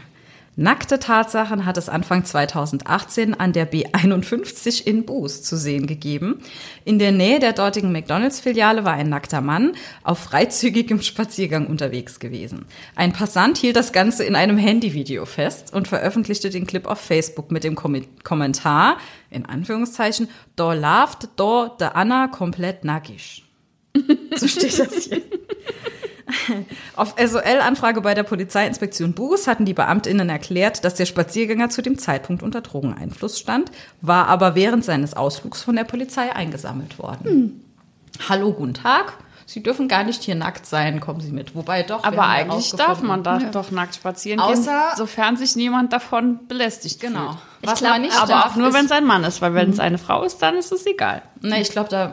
Nackte 0.60 0.98
Tatsachen 0.98 1.66
hat 1.66 1.76
es 1.76 1.88
Anfang 1.88 2.24
2018 2.24 3.34
an 3.38 3.52
der 3.52 3.70
B51 3.70 4.84
in 4.84 5.04
Buß 5.04 5.44
zu 5.44 5.56
sehen 5.56 5.86
gegeben. 5.86 6.42
In 6.84 6.98
der 6.98 7.12
Nähe 7.12 7.38
der 7.38 7.52
dortigen 7.52 7.92
McDonalds-Filiale 7.92 8.84
war 8.84 8.94
ein 8.94 9.08
nackter 9.08 9.40
Mann 9.40 9.76
auf 10.02 10.18
freizügigem 10.18 11.00
Spaziergang 11.00 11.68
unterwegs 11.68 12.18
gewesen. 12.18 12.64
Ein 12.96 13.12
Passant 13.12 13.56
hielt 13.58 13.76
das 13.76 13.92
Ganze 13.92 14.24
in 14.24 14.34
einem 14.34 14.58
Handyvideo 14.58 15.26
fest 15.26 15.72
und 15.72 15.86
veröffentlichte 15.86 16.50
den 16.50 16.66
Clip 16.66 16.88
auf 16.88 16.98
Facebook 16.98 17.52
mit 17.52 17.62
dem 17.62 17.76
Kom 17.76 18.02
Kommentar, 18.24 18.98
in 19.30 19.46
Anführungszeichen, 19.46 20.26
do 20.56 20.72
laft 20.72 21.28
do 21.36 21.68
de 21.68 21.90
Anna 21.94 22.26
komplett 22.26 22.82
nackig. 22.84 23.44
So 24.34 24.48
steht 24.48 24.76
das 24.76 25.04
hier. 25.04 25.22
Auf 26.97 27.14
SOL-Anfrage 27.23 28.00
bei 28.00 28.14
der 28.14 28.23
Polizeiinspektion 28.23 29.12
Buß 29.14 29.47
hatten 29.47 29.64
die 29.64 29.75
BeamtInnen 29.75 30.28
erklärt, 30.28 30.85
dass 30.85 30.94
der 30.94 31.06
Spaziergänger 31.06 31.70
zu 31.70 31.82
dem 31.82 31.99
Zeitpunkt 31.99 32.42
unter 32.42 32.61
Drogeneinfluss 32.61 33.38
stand, 33.38 33.70
war 34.00 34.26
aber 34.28 34.54
während 34.54 34.85
seines 34.85 35.14
Ausflugs 35.14 35.62
von 35.62 35.76
der 35.76 35.85
Polizei 35.85 36.35
eingesammelt 36.35 36.99
worden. 36.99 37.64
Hallo, 38.28 38.52
guten 38.52 38.75
Tag. 38.75 39.14
Sie 39.47 39.62
dürfen 39.62 39.88
gar 39.88 40.04
nicht 40.04 40.23
hier 40.25 40.35
nackt 40.35 40.66
sein, 40.66 41.00
kommen 41.00 41.20
Sie 41.20 41.32
mit. 41.32 41.54
Wobei 41.54 41.82
doch. 41.82 42.04
Aber 42.04 42.26
eigentlich 42.26 42.73
darf 42.73 43.00
man 43.00 43.23
da 43.23 43.38
doch 43.38 43.70
nackt 43.70 43.94
spazieren 43.94 44.40
Außer- 44.40 44.64
gehen, 44.64 44.97
sofern 44.97 45.38
sich 45.38 45.56
niemand 45.56 45.94
davon 45.94 46.47
belästigt 46.49 47.00
Genau. 47.00 47.28
fühlt. 47.30 47.38
Ich 47.62 47.68
Was 47.70 47.78
glaub, 47.78 47.92
man 47.92 48.02
nicht 48.02 48.14
Aber 48.18 48.26
darf, 48.26 48.52
auch 48.52 48.56
nur, 48.56 48.75
wenn 48.75 48.85
es 48.85 48.92
ein 48.92 49.06
Mann 49.06 49.25
ist, 49.25 49.40
weil 49.40 49.54
wenn 49.54 49.70
es 49.70 49.80
eine 49.80 49.97
Frau 49.97 50.23
ist, 50.23 50.38
dann 50.42 50.56
ist 50.56 50.70
es 50.70 50.85
egal. 50.85 51.23
Ne, 51.40 51.62
ich 51.62 51.70
glaube, 51.70 51.88
da 51.88 52.12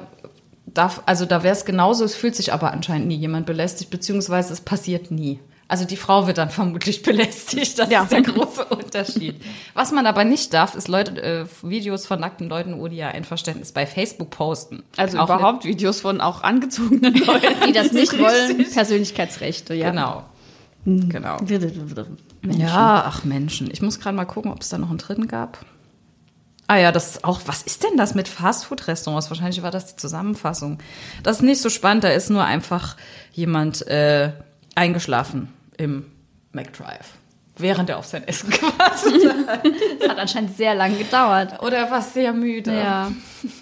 darf, 0.68 1.02
also 1.06 1.26
da 1.26 1.44
wäre 1.44 1.54
es 1.54 1.66
genauso, 1.66 2.04
es 2.06 2.16
fühlt 2.16 2.36
sich 2.36 2.54
aber 2.54 2.72
anscheinend 2.72 3.08
nie 3.08 3.16
jemand 3.16 3.46
belästigt, 3.46 3.90
beziehungsweise 3.92 4.54
es 4.54 4.62
passiert 4.62 5.12
nie. 5.12 5.40
Also 5.68 5.84
die 5.86 5.98
Frau 5.98 6.28
wird 6.28 6.38
dann 6.38 6.50
vermutlich 6.52 7.02
belästigt, 7.02 7.80
das 7.80 7.90
Ja. 7.90 8.04
ist 8.04 8.12
der 8.12 8.22
große 8.22 8.66
Unterschied. 8.66 9.42
Was 9.74 9.92
man 9.92 10.06
aber 10.06 10.24
nicht 10.24 10.54
darf, 10.54 10.76
ist 10.76 10.88
Leute, 10.88 11.22
äh, 11.22 11.46
Videos 11.64 12.06
von 12.06 12.20
nackten 12.20 12.50
Leuten 12.50 12.74
ohne 12.76 12.94
ihr 12.94 13.08
Einverständnis 13.08 13.72
bei 13.72 13.88
Facebook 13.88 14.30
posten. 14.30 14.84
Also 14.98 15.18
Auch 15.18 15.24
überhaupt 15.26 15.66
Videos 15.66 16.02
von 16.02 16.22
auch 16.22 16.44
angezogenen 16.44 17.16
Leuten. 17.16 17.68
Die 17.68 17.72
das 17.74 17.92
nicht 17.94 18.14
wollen, 18.20 18.66
Persönlichkeitsrechte, 18.72 19.74
ja. 19.74 19.90
genau. 19.90 20.24
Genau. 20.86 21.38
Ja, 22.44 23.04
ach 23.08 23.24
Menschen. 23.24 23.72
Ich 23.72 23.82
muss 23.82 24.00
gerade 24.00 24.16
mal 24.16 24.26
gucken, 24.26 24.52
ob 24.52 24.62
es 24.62 24.70
da 24.70 24.78
noch 24.78 24.90
einen 24.90 25.00
dritten 25.00 25.28
gab. 25.28 25.66
Ah 26.68 26.78
ja, 26.78 26.92
das 26.92 27.12
ist 27.12 27.24
auch, 27.24 27.42
was 27.46 27.62
ist 27.62 27.84
denn 27.84 27.96
das 27.96 28.16
mit 28.16 28.28
Fastfood-Restaurants? 28.28 29.30
Wahrscheinlich 29.30 29.62
war 29.62 29.72
das 29.72 29.88
die 29.88 29.96
Zusammenfassung. 29.98 30.80
Das 31.22 31.38
ist 31.38 31.42
nicht 31.44 31.62
so 31.62 31.70
spannend, 31.70 32.04
da 32.04 32.10
ist 32.10 32.30
nur 32.30 32.44
einfach 32.44 32.96
jemand 33.32 33.86
äh, 33.88 34.32
eingeschlafen 34.74 35.54
im 35.78 36.12
McDrive, 36.54 37.14
während 37.58 37.90
er 37.90 37.98
auf 37.98 38.06
sein 38.06 38.28
Essen 38.28 38.50
gewartet 38.52 39.48
hat. 39.48 39.66
Das 40.00 40.10
hat 40.10 40.18
anscheinend 40.18 40.58
sehr 40.58 40.74
lang 40.74 40.98
gedauert. 40.98 41.62
Oder 41.62 41.92
war 41.92 42.02
sehr 42.02 42.34
müde. 42.34 42.76
Ja. 42.76 43.12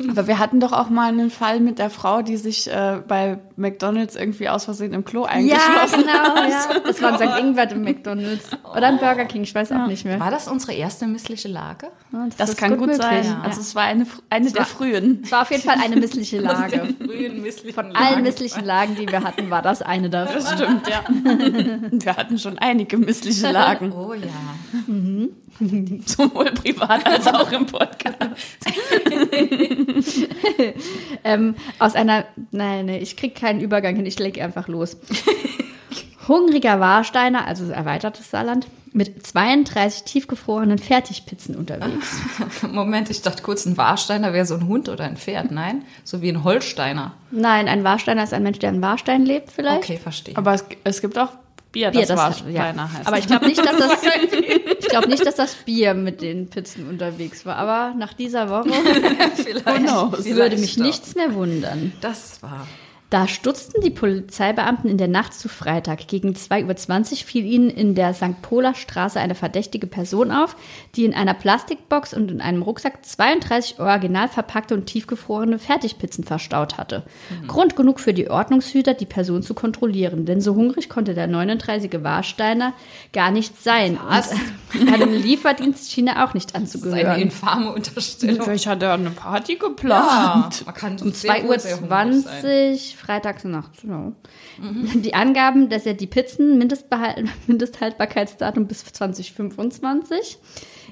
Aber 0.09 0.27
wir 0.27 0.39
hatten 0.39 0.59
doch 0.59 0.71
auch 0.71 0.89
mal 0.89 1.07
einen 1.09 1.29
Fall 1.29 1.59
mit 1.59 1.79
der 1.79 1.89
Frau, 1.89 2.21
die 2.21 2.37
sich 2.37 2.69
äh, 2.69 3.01
bei 3.07 3.39
McDonalds 3.55 4.15
irgendwie 4.15 4.47
aus 4.49 4.65
Versehen 4.65 4.93
im 4.93 5.03
Klo 5.05 5.23
Ja, 5.23 5.29
eingeschlossen 5.29 6.01
genau, 6.01 6.35
ja. 6.49 6.79
Das 6.85 7.01
war 7.01 7.21
in 7.21 7.27
St. 7.29 7.39
Ingbert 7.39 7.71
im 7.73 7.83
McDonalds. 7.83 8.49
Oder 8.75 8.89
im 8.89 8.97
Burger 8.97 9.25
King, 9.25 9.43
ich 9.43 9.53
weiß 9.53 9.71
auch 9.71 9.87
nicht 9.87 10.05
mehr. 10.05 10.19
War 10.19 10.31
das 10.31 10.47
unsere 10.47 10.73
erste 10.73 11.07
missliche 11.07 11.47
Lage? 11.47 11.87
Ja, 12.11 12.27
Das, 12.37 12.51
ist 12.51 12.57
kann 12.57 12.71
gut, 12.77 12.87
möglich, 12.87 12.97
sein. 12.97 13.23
ja. 13.25 13.41
Also 13.43 13.61
es 13.61 13.75
war 13.75 13.83
eine, 13.83 14.05
eine 14.29 14.49
der 14.51 14.59
war- 14.59 14.65
frühen. 14.65 15.21
Es 15.23 15.31
war 15.31 15.41
auf 15.41 15.51
jeden 15.51 15.63
Fall 15.63 15.77
eine 15.83 15.95
missliche 15.97 16.39
Lage. 16.41 16.95
Frühen 17.03 17.41
misslichen 17.41 17.73
Von 17.73 17.95
allen 17.95 18.21
misslichen 18.23 18.63
Lagen, 18.65 18.95
die 18.95 19.07
wir 19.09 19.23
hatten, 19.23 19.49
war 19.49 19.61
das 19.61 19.81
eine 19.81 20.09
davon. 20.11 20.35
Das 20.35 20.51
stimmt, 20.53 20.87
ja. 20.87 21.03
Wir 21.91 22.15
hatten 22.17 22.37
schon 22.37 22.57
einige 22.59 22.97
missliche 22.97 23.51
Lagen, 23.51 23.91
Oh 23.91 24.13
ja. 24.13 24.27
sowohl 26.05 26.51
privat 26.51 27.05
als 27.05 27.27
auch 27.27 27.51
im 27.51 27.65
Podcast. 27.65 28.13
Ähm, 31.23 31.55
aus 31.79 31.95
einer, 31.95 32.25
nein, 32.51 32.85
nee, 32.85 32.97
ich 32.97 33.15
krieg 33.15 33.35
keinen 33.35 33.61
Übergang 33.61 33.95
hin, 33.95 34.05
ich 34.05 34.19
leg 34.19 34.41
einfach 34.41 34.67
los. 34.67 34.97
Hungriger 36.27 36.79
Warsteiner, 36.79 37.47
also 37.47 37.69
erweitertes 37.69 38.29
Saarland, 38.29 38.67
mit 38.93 39.25
32 39.25 40.03
tiefgefrorenen 40.03 40.77
Fertigpizzen 40.77 41.55
unterwegs. 41.55 42.21
Moment, 42.71 43.09
ich 43.09 43.21
dachte 43.21 43.41
kurz, 43.41 43.65
ein 43.65 43.77
Warsteiner 43.77 44.33
wäre 44.33 44.45
so 44.45 44.55
ein 44.55 44.67
Hund 44.67 44.89
oder 44.89 45.05
ein 45.05 45.17
Pferd. 45.17 45.51
Nein, 45.51 45.83
so 46.03 46.21
wie 46.21 46.29
ein 46.29 46.43
Holsteiner. 46.43 47.13
Nein, 47.31 47.67
ein 47.67 47.83
Warsteiner 47.83 48.23
ist 48.23 48.33
ein 48.33 48.43
Mensch, 48.43 48.59
der 48.59 48.69
in 48.69 48.81
Warstein 48.81 49.25
lebt 49.25 49.51
vielleicht. 49.51 49.83
Okay, 49.83 49.97
verstehe. 49.97 50.37
Aber 50.37 50.53
es, 50.53 50.63
es 50.83 51.01
gibt 51.01 51.17
auch 51.17 51.29
Bier, 51.73 51.89
Bier, 51.89 52.01
das, 52.01 52.09
das, 52.09 52.17
war 52.43 52.51
ja. 52.51 52.61
kleiner 52.61 52.93
heißt. 52.93 53.07
Aber 53.07 53.17
ich 53.17 53.25
glaube 53.25 53.47
nicht, 53.47 53.57
dass 53.57 53.77
das, 53.77 54.03
ich 54.79 54.87
glaube 54.87 55.09
nicht, 55.09 55.25
dass 55.25 55.35
das 55.35 55.55
Bier 55.55 55.95
mit 55.95 56.21
den 56.21 56.47
Pizzen 56.47 56.87
unterwegs 56.87 57.47
war. 57.47 57.55
Aber 57.55 57.95
nach 57.97 58.13
dieser 58.13 58.47
Woche 58.47 58.69
vielleicht, 59.35 59.65
würde 60.35 60.57
mich 60.57 60.75
doch. 60.75 60.83
nichts 60.83 61.15
mehr 61.15 61.33
wundern. 61.33 61.91
Das 61.99 62.43
war. 62.43 62.67
Da 63.13 63.27
stutzten 63.27 63.79
die 63.81 63.91
Polizeibeamten 63.91 64.89
in 64.89 64.97
der 64.97 65.07
Nacht 65.07 65.35
zu 65.35 65.47
Freitag. 65.47 66.07
Gegen 66.07 66.31
2.20 66.31 67.11
Uhr 67.11 67.17
fiel 67.27 67.45
ihnen 67.45 67.69
in 67.69 67.93
der 67.93 68.15
St. 68.15 68.41
Poler 68.41 68.73
Straße 68.73 69.19
eine 69.19 69.35
verdächtige 69.35 69.85
Person 69.85 70.31
auf, 70.31 70.55
die 70.95 71.05
in 71.05 71.13
einer 71.13 71.35
Plastikbox 71.35 72.15
und 72.15 72.31
in 72.31 72.41
einem 72.41 72.63
Rucksack 72.63 73.05
32 73.05 73.79
original 73.79 74.29
verpackte 74.29 74.73
und 74.73 74.87
tiefgefrorene 74.87 75.59
Fertigpizzen 75.59 76.23
verstaut 76.23 76.79
hatte. 76.79 77.03
Grund 77.45 77.75
genug 77.75 77.99
für 77.99 78.15
die 78.15 78.31
Ordnungshüter, 78.31 78.95
die 78.95 79.05
Person 79.05 79.43
zu 79.43 79.53
kontrollieren, 79.53 80.25
denn 80.25 80.41
so 80.41 80.55
hungrig 80.55 80.89
konnte 80.89 81.13
der 81.13 81.29
39-jährige 81.29 82.03
Warsteiner 82.03 82.73
gar 83.11 83.29
nicht 83.29 83.61
sein. 83.61 83.99
Was? 84.07 84.31
Und 84.73 84.91
einem 84.91 85.13
Lieferdienst 85.13 85.91
schien 85.91 86.07
er 86.07 86.25
auch 86.25 86.33
nicht 86.33 86.55
Das 86.55 86.63
ist 86.63 86.83
eine 86.83 86.85
anzugehören. 86.87 87.21
infame 87.21 87.73
Unterstellung. 87.73 88.41
Vielleicht 88.41 88.65
hat 88.65 88.81
er 88.81 88.93
eine 88.93 89.11
Party 89.11 89.53
Ja, 89.53 89.67
geplant. 89.67 90.65
man 90.65 90.73
kann 90.73 90.97
Um 90.99 91.11
sehr 91.13 91.31
2.20 91.31 91.47
wohl 91.47 91.59
sehr 91.59 91.79
hungrig 91.79 92.23
sein. 92.23 92.41
Uhr, 92.43 93.02
freitags 93.03 93.43
nachts, 93.43 93.81
genau. 93.81 94.13
Die 94.95 95.13
Angaben, 95.13 95.69
dass 95.69 95.85
er 95.85 95.93
die 95.93 96.07
Pizzen 96.07 96.57
Mindesthaltbarkeitsdatum 97.47 98.67
bis 98.67 98.85
2025 98.85 100.37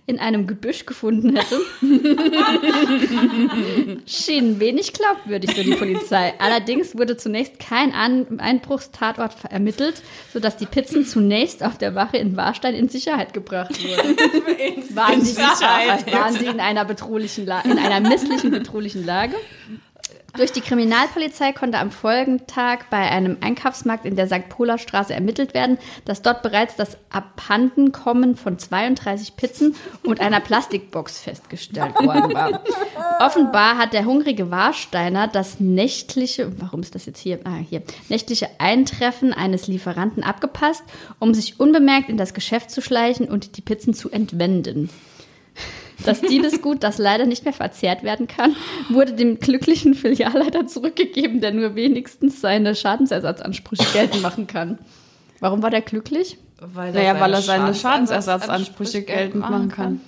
in 0.07 0.19
einem 0.19 0.47
Gebüsch 0.47 0.85
gefunden 0.85 1.35
hätte, 1.35 1.59
schienen 4.05 4.59
wenig 4.59 4.93
glaubwürdig, 4.93 5.55
so 5.55 5.63
die 5.63 5.75
Polizei. 5.75 6.33
Allerdings 6.39 6.97
wurde 6.97 7.17
zunächst 7.17 7.59
kein 7.59 7.93
An 7.93 8.39
Einbruchstatort 8.39 9.35
ermittelt, 9.49 10.01
sodass 10.33 10.57
die 10.57 10.65
Pizzen 10.65 11.05
zunächst 11.05 11.63
auf 11.63 11.77
der 11.77 11.93
Wache 11.93 12.17
in 12.17 12.35
Warstein 12.35 12.73
in 12.73 12.89
Sicherheit 12.89 13.33
gebracht 13.33 13.77
wurden. 13.83 14.17
Waren 14.95 15.21
sie, 15.21 15.37
waren 15.37 16.33
sie 16.33 16.47
in 16.47 16.59
einer 16.59 16.83
bedrohlichen 16.83 17.45
La 17.45 17.61
in 17.61 17.77
einer 17.77 18.01
misslichen 18.01 18.51
bedrohlichen 18.51 19.05
Lage? 19.05 19.35
Durch 20.37 20.51
die 20.51 20.61
Kriminalpolizei 20.61 21.51
konnte 21.51 21.77
am 21.77 21.91
folgenden 21.91 22.47
Tag 22.47 22.89
bei 22.89 22.97
einem 22.97 23.37
Einkaufsmarkt 23.41 24.05
in 24.05 24.15
der 24.15 24.27
St. 24.27 24.47
Poler 24.49 24.77
Straße 24.77 25.13
ermittelt 25.13 25.53
werden, 25.53 25.77
dass 26.05 26.21
dort 26.21 26.41
bereits 26.41 26.75
das 26.75 26.97
Abhandenkommen 27.09 28.35
von 28.35 28.57
32 28.57 29.35
Pizzen 29.35 29.75
und 30.03 30.21
einer 30.21 30.39
Plastikbox 30.39 31.19
festgestellt 31.19 31.95
worden 31.95 32.33
war. 32.33 32.61
Offenbar 33.19 33.77
hat 33.77 33.93
der 33.93 34.05
hungrige 34.05 34.51
Warsteiner 34.51 35.27
das 35.27 35.59
nächtliche, 35.59 36.59
warum 36.61 36.81
ist 36.81 36.95
das 36.95 37.05
jetzt 37.05 37.19
hier? 37.19 37.39
Ah, 37.43 37.57
hier. 37.57 37.83
Nächtliche 38.09 38.47
Eintreffen 38.57 39.33
eines 39.33 39.67
Lieferanten 39.67 40.23
abgepasst, 40.23 40.83
um 41.19 41.33
sich 41.33 41.59
unbemerkt 41.59 42.09
in 42.09 42.17
das 42.17 42.33
Geschäft 42.33 42.71
zu 42.71 42.81
schleichen 42.81 43.27
und 43.27 43.57
die 43.57 43.61
Pizzen 43.61 43.93
zu 43.93 44.09
entwenden. 44.09 44.89
Das 46.05 46.21
Diebesgut, 46.21 46.83
das 46.83 46.97
leider 46.97 47.25
nicht 47.25 47.43
mehr 47.45 47.53
verzehrt 47.53 48.03
werden 48.03 48.27
kann, 48.27 48.55
wurde 48.89 49.13
dem 49.13 49.39
glücklichen 49.39 49.93
Filialleiter 49.93 50.67
zurückgegeben, 50.67 51.41
der 51.41 51.51
nur 51.51 51.75
wenigstens 51.75 52.41
seine 52.41 52.75
Schadensersatzansprüche 52.75 53.85
geltend 53.93 54.21
machen 54.21 54.47
kann. 54.47 54.79
Warum 55.39 55.61
war 55.63 55.69
der 55.69 55.81
glücklich? 55.81 56.37
Weil 56.59 56.93
Naja, 56.93 57.19
weil 57.19 57.33
er 57.33 57.41
seine 57.41 57.73
Schadensersatzansprüche 57.73 59.01
geltend 59.03 59.41
machen 59.41 59.69
kann. 59.69 60.01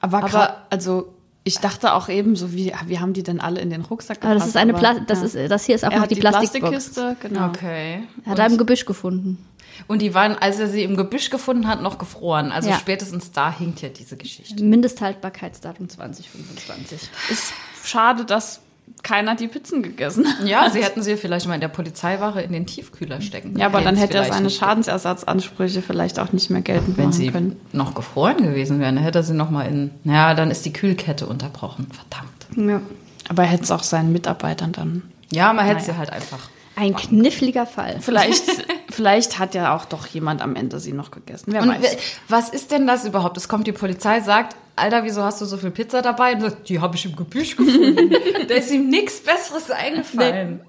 Aber, 0.00 0.18
Aber- 0.18 0.28
gra- 0.28 0.54
also 0.70 1.13
ich 1.44 1.58
dachte 1.58 1.92
auch 1.92 2.08
eben 2.08 2.36
so, 2.36 2.54
wie, 2.54 2.72
wie 2.86 2.98
haben 2.98 3.12
die 3.12 3.22
denn 3.22 3.40
alle 3.40 3.60
in 3.60 3.68
den 3.70 3.82
Rucksack 3.82 4.24
Aber 4.24 4.34
das 4.34 4.46
ist 4.46 4.56
eine 4.56 4.72
Pla 4.72 4.94
das, 5.00 5.20
ja. 5.20 5.42
ist, 5.42 5.50
das 5.50 5.64
hier 5.66 5.74
ist 5.74 5.84
auch 5.84 5.90
er 5.90 5.96
noch 5.96 6.02
hat 6.04 6.10
die, 6.10 6.14
die 6.14 6.20
Plastikbox. 6.22 6.70
Plastikkiste, 6.70 7.16
genau. 7.20 7.48
Okay. 7.48 8.04
Hat 8.26 8.38
er 8.38 8.46
im 8.46 8.56
Gebüsch 8.56 8.86
gefunden. 8.86 9.44
Und 9.86 10.00
die 10.02 10.14
waren, 10.14 10.36
als 10.36 10.58
er 10.58 10.68
sie 10.68 10.82
im 10.84 10.96
Gebüsch 10.96 11.30
gefunden 11.30 11.68
hat, 11.68 11.82
noch 11.82 11.98
gefroren. 11.98 12.50
Also 12.52 12.70
Ja. 12.70 12.78
spätestens 12.78 13.32
da 13.32 13.52
hinkt 13.52 13.82
ja 13.82 13.88
diese 13.90 14.16
Geschichte. 14.16 14.62
Mindesthaltbarkeitsdatum 14.64 15.88
2025. 15.88 17.10
Ist 17.30 17.52
schade, 17.84 18.24
dass 18.24 18.60
keiner 19.02 19.34
die 19.34 19.48
Pizzen 19.48 19.82
gegessen 19.82 20.26
hat. 20.26 20.46
Ja, 20.46 20.70
sie 20.70 20.82
hätten 20.82 21.02
sie 21.02 21.16
vielleicht 21.16 21.46
mal 21.46 21.54
in 21.54 21.60
der 21.60 21.68
Polizeiwache 21.68 22.40
in 22.40 22.52
den 22.52 22.66
Tiefkühler 22.66 23.20
stecken. 23.20 23.58
Ja, 23.58 23.66
aber 23.66 23.80
dann 23.82 23.96
hätte 23.96 24.16
er 24.16 24.24
seine 24.24 24.48
Schadensersatzansprüche 24.50 25.82
vielleicht 25.82 26.18
auch 26.18 26.32
nicht 26.32 26.50
mehr 26.50 26.62
geltend 26.62 26.96
Wenn 26.96 27.04
machen 27.06 27.12
sie 27.12 27.30
können. 27.30 27.60
noch 27.72 27.94
gefroren 27.94 28.38
gewesen 28.38 28.80
wären, 28.80 28.94
dann 28.96 29.04
hätte 29.04 29.18
er 29.20 29.22
sie 29.22 29.34
noch 29.34 29.50
mal 29.50 29.62
in. 29.66 29.90
Ja, 30.04 30.34
dann 30.34 30.50
ist 30.50 30.64
die 30.64 30.72
Kühlkette 30.72 31.26
unterbrochen. 31.26 31.86
Verdammt. 31.92 32.70
Ja. 32.70 32.80
Aber 33.28 33.42
er 33.42 33.48
hätte 33.48 33.64
es 33.64 33.70
auch 33.70 33.82
seinen 33.82 34.12
Mitarbeitern 34.12 34.72
dann. 34.72 35.02
Ja, 35.30 35.52
man 35.52 35.64
hätte 35.66 35.80
Naja. 35.80 35.92
sie 35.92 35.98
halt 35.98 36.10
einfach. 36.10 36.48
Ein 36.76 36.96
kniffliger 36.96 37.66
Fall. 37.66 37.98
Vielleicht, 38.00 38.44
vielleicht 38.90 39.38
hat 39.38 39.54
ja 39.54 39.76
auch 39.76 39.84
doch 39.84 40.06
jemand 40.08 40.42
am 40.42 40.56
Ende 40.56 40.80
sie 40.80 40.92
noch 40.92 41.10
gegessen. 41.10 41.52
Wer 41.52 41.62
Und 41.62 41.68
weiß. 41.70 41.82
we- 41.82 41.98
was 42.28 42.48
ist 42.48 42.70
denn 42.72 42.86
das 42.86 43.04
überhaupt? 43.04 43.36
Es 43.36 43.48
kommt 43.48 43.66
die 43.66 43.72
Polizei, 43.72 44.20
sagt, 44.20 44.56
Alter, 44.76 45.04
wieso 45.04 45.22
hast 45.22 45.40
du 45.40 45.44
so 45.44 45.56
viel 45.56 45.70
Pizza 45.70 46.02
dabei? 46.02 46.34
Und 46.34 46.40
sagt, 46.40 46.68
die 46.68 46.80
habe 46.80 46.96
ich 46.96 47.04
im 47.04 47.14
Gebüsch 47.14 47.56
gefunden. 47.56 48.10
da 48.48 48.54
ist 48.54 48.72
ihm 48.72 48.88
nichts 48.88 49.20
Besseres 49.20 49.70
eingefallen. 49.70 50.60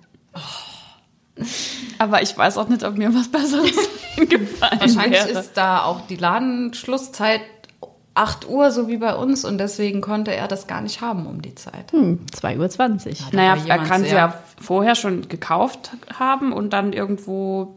Aber 1.97 2.21
ich 2.21 2.37
weiß 2.37 2.57
auch 2.57 2.67
nicht, 2.69 2.83
ob 2.83 2.97
mir 2.97 3.13
was 3.13 3.29
Besseres 3.29 3.71
gefallen 4.17 4.79
Wahrscheinlich 4.79 5.25
wäre. 5.25 5.39
ist 5.39 5.53
da 5.55 5.83
auch 5.83 6.01
die 6.07 6.15
Ladenschlusszeit 6.15 7.41
8 8.13 8.47
Uhr, 8.47 8.71
so 8.71 8.87
wie 8.87 8.95
bei 8.97 9.13
uns, 9.13 9.43
und 9.43 9.57
deswegen 9.57 9.99
konnte 9.99 10.33
er 10.33 10.47
das 10.47 10.67
gar 10.67 10.79
nicht 10.79 11.01
haben 11.01 11.25
um 11.27 11.41
die 11.41 11.53
Zeit. 11.55 11.91
Hm, 11.91 12.25
2.20 12.33 13.07
Uhr. 13.09 13.15
Naja, 13.33 13.57
war 13.57 13.67
er 13.67 13.83
kann 13.83 14.03
sie 14.03 14.09
sehr- 14.09 14.17
ja 14.17 14.43
vorher 14.65 14.95
schon 14.95 15.27
gekauft 15.29 15.91
haben 16.17 16.51
und 16.53 16.71
dann 16.73 16.91
irgendwo 16.93 17.75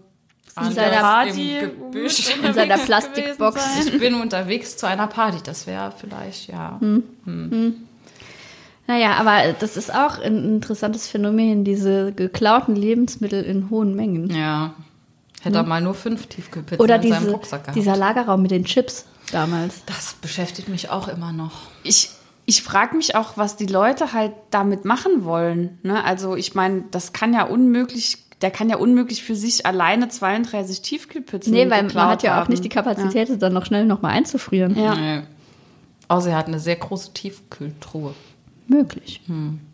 In 0.57 0.64
an 0.66 0.73
seiner- 0.73 0.90
der 0.90 0.99
Party 1.00 1.59
im 1.59 1.71
Gebüsch. 1.92 2.35
In 2.42 2.52
seiner 2.59 2.78
Plastikbox. 2.78 3.61
Ich 3.87 3.99
bin 3.99 4.14
unterwegs 4.14 4.76
zu 4.76 4.87
einer 4.87 5.07
Party, 5.07 5.38
das 5.45 5.66
wäre 5.66 5.92
vielleicht, 5.97 6.49
ja. 6.49 6.80
Naja, 8.87 9.12
aber 9.18 9.52
das 9.59 9.76
ist 9.76 9.92
auch 9.95 10.18
ein 10.18 10.45
interessantes 10.45 11.09
Phänomen, 11.09 11.62
diese 11.64 12.12
geklauten 12.12 12.75
Lebensmittel 12.75 13.42
in 13.45 13.68
hohen 13.71 13.95
Mengen. 13.95 14.30
Ja. 14.35 14.73
Hätte 15.42 15.59
er 15.59 15.62
mal 15.62 15.80
nur 15.80 15.95
fünf 15.95 16.26
Tiefkühlpizzen 16.26 16.83
Oder 16.83 16.97
in 16.97 17.02
seinem 17.11 17.21
diese, 17.21 17.30
Rucksack 17.33 17.62
gehabt. 17.64 17.76
dieser 17.76 17.97
Lagerraum 17.97 18.42
mit 18.42 18.50
den 18.50 18.64
Chips 18.64 19.04
damals. 19.30 19.85
das 19.87 20.14
beschäftigt 20.21 20.68
mich 20.68 20.90
auch 20.90 21.07
immer 21.07 21.33
noch. 21.33 21.52
Ich, 21.85 22.11
ich 22.49 22.62
frage 22.62 22.97
mich 22.97 23.14
auch, 23.14 23.37
was 23.37 23.57
die 23.57 23.67
Leute 23.67 24.14
halt 24.14 24.33
damit 24.50 24.87
machen 24.87 25.25
wollen. 25.26 25.78
Ne? 25.83 26.02
Also 26.02 26.35
ich 26.35 26.55
meine, 26.55 26.85
das 26.90 27.12
kann 27.12 27.35
ja 27.35 27.43
unmöglich, 27.43 28.25
der 28.40 28.50
kann 28.50 28.71
ja 28.71 28.78
unmöglich 28.78 29.23
für 29.23 29.35
sich 29.37 29.67
alleine 29.67 30.09
32 30.09 30.81
Tiefkühlpizzen 30.81 31.52
Nee, 31.52 31.69
weil 31.69 31.83
man 31.83 31.95
hat 32.09 32.23
ja 32.23 32.43
auch 32.43 32.49
nicht 32.49 32.64
die 32.64 32.71
Kapazität, 32.71 33.28
es 33.28 33.38
dann 33.38 33.52
noch 33.52 33.67
schnell 33.67 33.85
nochmal 33.85 34.12
einzufrieren. 34.12 34.75
Ja. 34.83 34.95
Nee. 34.95 35.23
Außer 36.09 36.31
er 36.31 36.37
hat 36.38 36.47
eine 36.47 36.59
sehr 36.59 36.76
große 36.76 37.12
Tiefkühltruhe. 37.12 38.14
Möglich. 38.67 39.21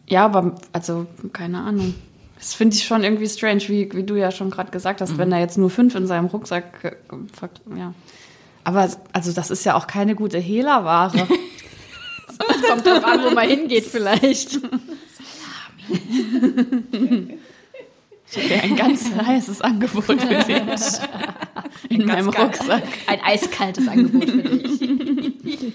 Ja, 0.08 0.24
aber 0.24 0.56
also 0.72 1.06
keine 1.32 1.60
Ahnung. 1.60 1.94
Das 2.36 2.54
finde 2.54 2.74
ich 2.76 2.82
schon 2.84 3.04
irgendwie 3.04 3.28
strange, 3.28 3.62
wie, 3.68 3.88
wie 3.92 4.02
du 4.02 4.16
ja 4.16 4.32
schon 4.32 4.50
gerade 4.50 4.72
gesagt 4.72 5.00
hast, 5.00 5.16
wenn 5.16 5.30
er 5.30 5.38
jetzt 5.38 5.58
nur 5.58 5.70
fünf 5.70 5.94
in 5.94 6.08
seinem 6.08 6.26
Rucksack, 6.26 6.82
äh, 6.82 6.92
ver- 7.32 7.50
ja. 7.78 7.94
Aber 8.64 8.88
also 9.12 9.30
das 9.30 9.52
ist 9.52 9.64
ja 9.64 9.76
auch 9.76 9.86
keine 9.86 10.16
gute 10.16 10.38
Hehlerware. 10.38 11.12
Kommt 12.38 12.86
drauf 12.86 13.04
an, 13.04 13.24
wo 13.24 13.30
man 13.30 13.48
hingeht 13.48 13.84
vielleicht. 13.84 14.58
Okay, 18.36 18.60
ein 18.62 18.76
ganz 18.76 19.10
heißes 19.14 19.60
Angebot 19.60 20.04
für 20.04 20.16
dich. 20.16 20.82
In 21.88 22.06
meinem 22.06 22.30
geil. 22.30 22.44
Rucksack. 22.44 22.82
Ein 23.06 23.20
eiskaltes 23.22 23.86
Angebot 23.86 24.30
für 24.30 24.42
dich. 24.42 25.74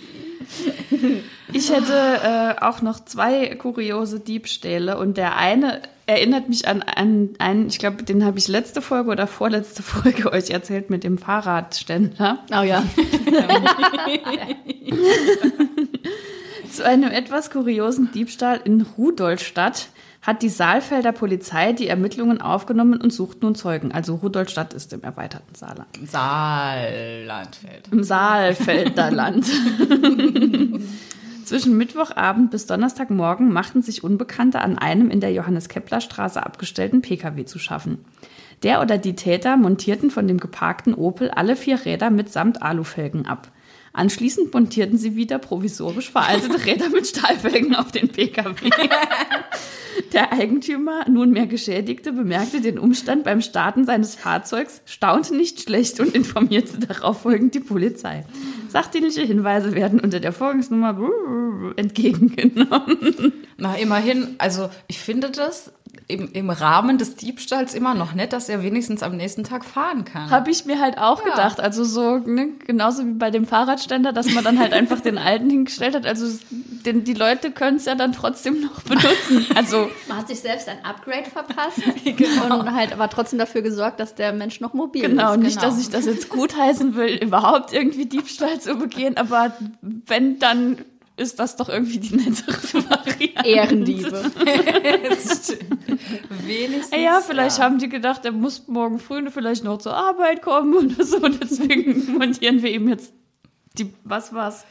Ich 1.53 1.71
hätte 1.71 1.93
äh, 1.93 2.55
auch 2.61 2.81
noch 2.81 3.05
zwei 3.05 3.55
kuriose 3.55 4.19
Diebstähle 4.19 4.97
und 4.97 5.17
der 5.17 5.37
eine 5.37 5.81
erinnert 6.05 6.49
mich 6.49 6.67
an, 6.67 6.81
an 6.81 7.29
einen, 7.37 7.67
ich 7.67 7.77
glaube, 7.77 8.03
den 8.03 8.25
habe 8.25 8.39
ich 8.39 8.47
letzte 8.47 8.81
Folge 8.81 9.11
oder 9.11 9.27
vorletzte 9.27 9.83
Folge 9.89 10.31
euch 10.31 10.49
erzählt 10.49 10.89
mit 10.89 11.03
dem 11.03 11.17
Fahrradständer. 11.17 12.39
Oh 12.51 12.63
ja. 12.63 12.83
Zu 16.71 16.85
einem 16.85 17.11
etwas 17.11 17.49
kuriosen 17.49 18.11
Diebstahl 18.11 18.59
in 18.63 18.81
Rudolstadt 18.81 19.89
hat 20.21 20.41
die 20.41 20.49
Saalfelder 20.49 21.11
Polizei 21.11 21.73
die 21.73 21.87
Ermittlungen 21.87 22.41
aufgenommen 22.41 23.01
und 23.01 23.11
sucht 23.11 23.41
nun 23.41 23.55
Zeugen. 23.55 23.91
Also 23.91 24.15
Rudolstadt 24.15 24.73
ist 24.73 24.93
im 24.93 25.01
erweiterten 25.01 25.55
Saarland. 25.55 25.89
Saarlandfeld. 26.05 27.87
Im 27.91 28.03
Saalfelder 28.03 29.11
Land. 29.11 29.45
Zwischen 31.45 31.77
Mittwochabend 31.77 32.51
bis 32.51 32.67
Donnerstagmorgen 32.67 33.51
machten 33.51 33.81
sich 33.81 34.03
Unbekannte 34.03 34.59
an 34.59 34.77
einem 34.77 35.09
in 35.09 35.19
der 35.19 35.31
Johannes-Kepler-Straße 35.31 36.45
abgestellten 36.45 37.01
Pkw 37.01 37.45
zu 37.45 37.57
schaffen. 37.57 38.05
Der 38.61 38.81
oder 38.81 38.97
die 38.97 39.15
Täter 39.15 39.57
montierten 39.57 40.11
von 40.11 40.27
dem 40.27 40.37
geparkten 40.37 40.93
Opel 40.93 41.31
alle 41.31 41.55
vier 41.55 41.85
Räder 41.85 42.11
mitsamt 42.11 42.61
Alufelgen 42.61 43.25
ab. 43.25 43.49
Anschließend 43.99 44.53
montierten 44.53 44.97
sie 44.97 45.17
wieder 45.17 45.39
provisorisch 45.39 46.09
veraltete 46.09 46.65
Räder 46.65 46.87
mit 46.87 47.05
Stahlfelgen 47.05 47.75
auf 47.75 47.91
den 47.91 48.07
Pkw. 48.07 48.69
Der 50.13 50.31
Eigentümer, 50.31 51.09
nunmehr 51.09 51.47
Geschädigte, 51.47 52.13
bemerkte 52.13 52.61
den 52.61 52.79
Umstand 52.79 53.25
beim 53.25 53.41
Starten 53.41 53.83
seines 53.83 54.15
Fahrzeugs, 54.15 54.81
staunte 54.85 55.35
nicht 55.35 55.59
schlecht 55.59 55.99
und 55.99 56.15
informierte 56.15 56.79
darauf 56.79 57.23
folgend 57.23 57.55
die 57.55 57.59
Polizei. 57.59 58.25
Sachdienliche 58.69 59.21
Hinweise 59.21 59.75
werden 59.75 59.99
unter 59.99 60.21
der 60.21 60.31
Vorgangsnummer 60.31 60.97
entgegengenommen. 61.75 63.33
Na, 63.57 63.75
immerhin, 63.75 64.35
also 64.37 64.69
ich 64.87 64.99
finde 64.99 65.29
das 65.29 65.73
im, 66.09 66.31
im 66.33 66.49
Rahmen 66.49 66.97
des 66.97 67.15
Diebstahls 67.15 67.75
immer 67.75 67.93
noch 67.93 68.13
nett, 68.15 68.33
dass 68.33 68.49
er 68.49 68.63
wenigstens 68.63 69.03
am 69.03 69.15
nächsten 69.15 69.43
Tag 69.43 69.63
fahren 69.63 70.05
kann. 70.05 70.29
Habe 70.31 70.49
ich 70.49 70.65
mir 70.65 70.79
halt 70.81 70.97
auch 70.97 71.19
Ja. 71.23 71.29
gedacht. 71.31 71.59
Also 71.59 71.83
so, 71.83 72.17
ne, 72.17 72.49
genauso 72.65 73.05
wie 73.05 73.11
bei 73.13 73.29
dem 73.29 73.45
Fahrradständer, 73.45 74.11
dass 74.11 74.27
man 74.33 74.43
dann 74.43 74.57
halt 74.59 74.73
einfach 74.73 74.99
den 75.01 75.19
alten 75.19 75.49
hingestellt 75.51 75.95
hat. 75.95 76.07
Also 76.07 76.25
den, 76.49 77.03
die 77.03 77.13
Leute 77.13 77.51
können 77.51 77.77
es 77.77 77.85
ja 77.85 77.93
dann 77.93 78.11
trotzdem 78.11 78.59
noch 78.59 78.81
benutzen. 78.83 79.45
Also 79.55 79.89
Man 80.07 80.17
hat 80.17 80.27
sich 80.27 80.39
selbst 80.39 80.67
ein 80.67 80.83
Upgrade 80.83 81.29
verpasst 81.29 81.77
und 82.49 82.73
halt 82.73 82.91
aber 82.91 83.07
trotzdem 83.09 83.37
dafür 83.37 83.61
gesorgt, 83.61 83.99
dass 83.99 84.15
der 84.15 84.33
Mensch 84.33 84.59
noch 84.61 84.73
mobil 84.73 85.03
Genau, 85.03 85.33
ist. 85.33 85.39
nicht, 85.39 85.61
dass 85.61 85.79
ich 85.79 85.89
das 85.89 86.05
jetzt 86.05 86.29
gutheißen 86.29 86.95
will, 86.95 87.15
überhaupt 87.23 87.71
irgendwie 87.71 88.07
Diebstahl 88.07 88.59
zu 88.59 88.75
begehen, 88.75 89.15
aber 89.15 89.53
wenn, 89.81 90.39
dann 90.39 90.77
ist 91.19 91.39
das 91.39 91.55
doch 91.55 91.69
irgendwie 91.69 91.99
die 91.99 92.15
nettere 92.15 92.57
Variante. 92.89 93.47
Ehrendiebe. 93.47 94.11
wenigstens. 96.45 96.99
Ja, 96.99 97.21
vielleicht 97.21 97.59
haben 97.59 97.77
die 97.77 97.89
gedacht, 97.89 98.25
er 98.25 98.31
muss 98.31 98.67
morgen 98.67 98.99
früh 98.99 99.29
vielleicht 99.29 99.63
noch 99.63 99.77
zur 99.77 99.95
Arbeit 99.95 100.41
kommen 100.41 100.73
oder 100.73 101.05
so, 101.05 101.19
deswegen 101.27 102.17
montieren 102.17 102.61
wir 102.63 102.71
ihm 102.71 102.87
jetzt 102.87 103.13
die, 103.77 103.93
was 104.03 104.33
war's, 104.33 104.65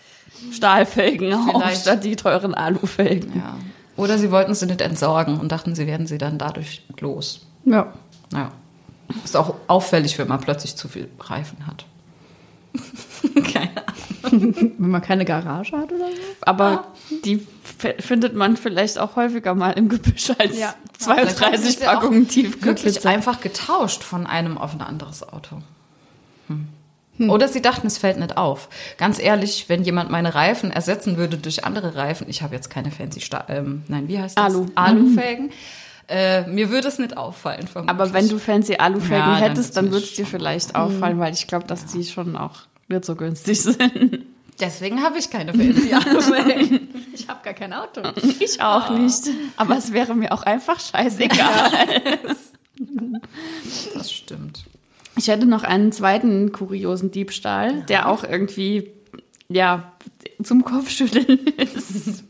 Stahlfelgen 0.52 1.32
auf, 1.34 1.74
statt 1.74 2.04
die 2.04 2.16
teuren 2.16 2.54
Alufelgen. 2.54 3.36
Ja. 3.36 3.56
Oder 3.96 4.18
sie 4.18 4.30
wollten 4.30 4.54
sie 4.54 4.66
nicht 4.66 4.80
entsorgen 4.80 5.38
und 5.40 5.50
dachten, 5.50 5.74
sie 5.74 5.86
werden 5.86 6.06
sie 6.06 6.18
dann 6.18 6.38
dadurch 6.38 6.84
los. 7.00 7.46
Ja. 7.64 7.92
Ja. 8.32 8.52
Ist 9.24 9.36
auch 9.36 9.54
auffällig, 9.66 10.18
wenn 10.18 10.28
man 10.28 10.40
plötzlich 10.40 10.76
zu 10.76 10.86
viel 10.88 11.08
Reifen 11.18 11.66
hat. 11.66 11.84
Keine 13.52 13.70
Ahnung. 13.70 13.87
Wenn 14.30 14.74
man 14.78 15.02
keine 15.02 15.24
Garage 15.24 15.76
hat 15.76 15.92
oder 15.92 16.06
so. 16.08 16.12
Aber 16.42 16.88
die 17.24 17.46
f- 17.82 18.04
findet 18.04 18.34
man 18.34 18.56
vielleicht 18.56 18.98
auch 18.98 19.16
häufiger 19.16 19.54
mal 19.54 19.70
im 19.72 19.88
Gebüsch 19.88 20.30
als 20.38 20.58
Ja. 20.58 20.74
Vielleicht 20.98 21.40
haben 21.40 21.54
32 21.54 21.60
sie 21.60 21.68
es 21.68 21.80
ja 21.80 21.92
Packungen 21.94 22.20
Wirklich 22.28 22.52
Tiefkühlpizza. 22.52 23.08
einfach 23.08 23.40
getauscht 23.40 24.02
von 24.02 24.26
einem 24.26 24.58
auf 24.58 24.74
ein 24.74 24.80
anderes 24.82 25.22
Auto. 25.28 25.58
Hm. 26.48 27.30
Oder 27.30 27.48
sie 27.48 27.60
dachten, 27.60 27.86
es 27.88 27.98
fällt 27.98 28.18
nicht 28.18 28.36
auf. 28.36 28.68
Ganz 28.96 29.18
ehrlich, 29.18 29.64
wenn 29.68 29.82
jemand 29.82 30.08
meine 30.10 30.34
Reifen 30.36 30.70
ersetzen 30.70 31.16
würde 31.16 31.36
durch 31.36 31.64
andere 31.64 31.96
Reifen, 31.96 32.28
ich 32.28 32.42
habe 32.42 32.54
jetzt 32.54 32.70
keine 32.70 32.92
fancy, 32.92 33.20
Sta 33.20 33.44
ähm, 33.48 33.82
nein, 33.88 34.06
wie 34.06 34.18
heißt 34.20 34.38
das? 34.38 34.44
Alu. 34.44 34.66
Alufelgen. 34.76 35.50
Äh, 36.06 36.46
mir 36.46 36.70
würde 36.70 36.86
es 36.88 36.98
nicht 37.00 37.16
auffallen. 37.16 37.68
Aber 37.74 38.06
vermutlich. 38.06 38.12
wenn 38.14 38.28
du 38.28 38.38
fancy 38.38 38.76
Alufelgen 38.76 39.16
Ja, 39.18 39.32
dann 39.40 39.42
hättest, 39.50 39.76
dann 39.76 39.86
mir 39.86 39.92
würde 39.92 40.06
es 40.06 40.14
dir 40.14 40.26
vielleicht 40.26 40.74
auffallen, 40.76 41.18
weil 41.18 41.34
ich 41.34 41.46
glaube, 41.48 41.66
dass 41.66 41.86
die 41.86 42.04
schon 42.04 42.36
auch 42.36 42.60
nicht 42.88 43.04
so 43.04 43.14
günstig 43.14 43.60
sind. 43.62 44.26
Deswegen 44.60 45.02
habe 45.02 45.18
ich 45.18 45.30
keine 45.30 45.54
fancy 45.54 45.94
Autos. 45.94 46.32
Ich 47.14 47.26
habe 47.28 47.40
gar 47.42 47.54
kein 47.54 47.72
Auto. 47.72 48.00
Ich 48.38 48.60
auch 48.60 48.90
nicht. 48.90 49.28
Aber 49.56 49.76
es 49.76 49.92
wäre 49.92 50.14
mir 50.14 50.30
auch 50.30 50.42
einfach 50.44 50.78
scheißegal. 50.80 51.88
Das 53.92 54.12
stimmt. 54.12 54.64
Ich 55.16 55.26
hätte 55.26 55.46
noch 55.46 55.64
einen 55.64 55.90
zweiten 55.90 56.52
kuriosen 56.52 57.10
Diebstahl, 57.10 57.82
der 57.88 58.08
auch 58.08 58.22
irgendwie, 58.22 58.92
ja, 59.48 59.92
zum 60.40 60.64
Kopfschütteln 60.64 61.38
ist. 61.56 62.22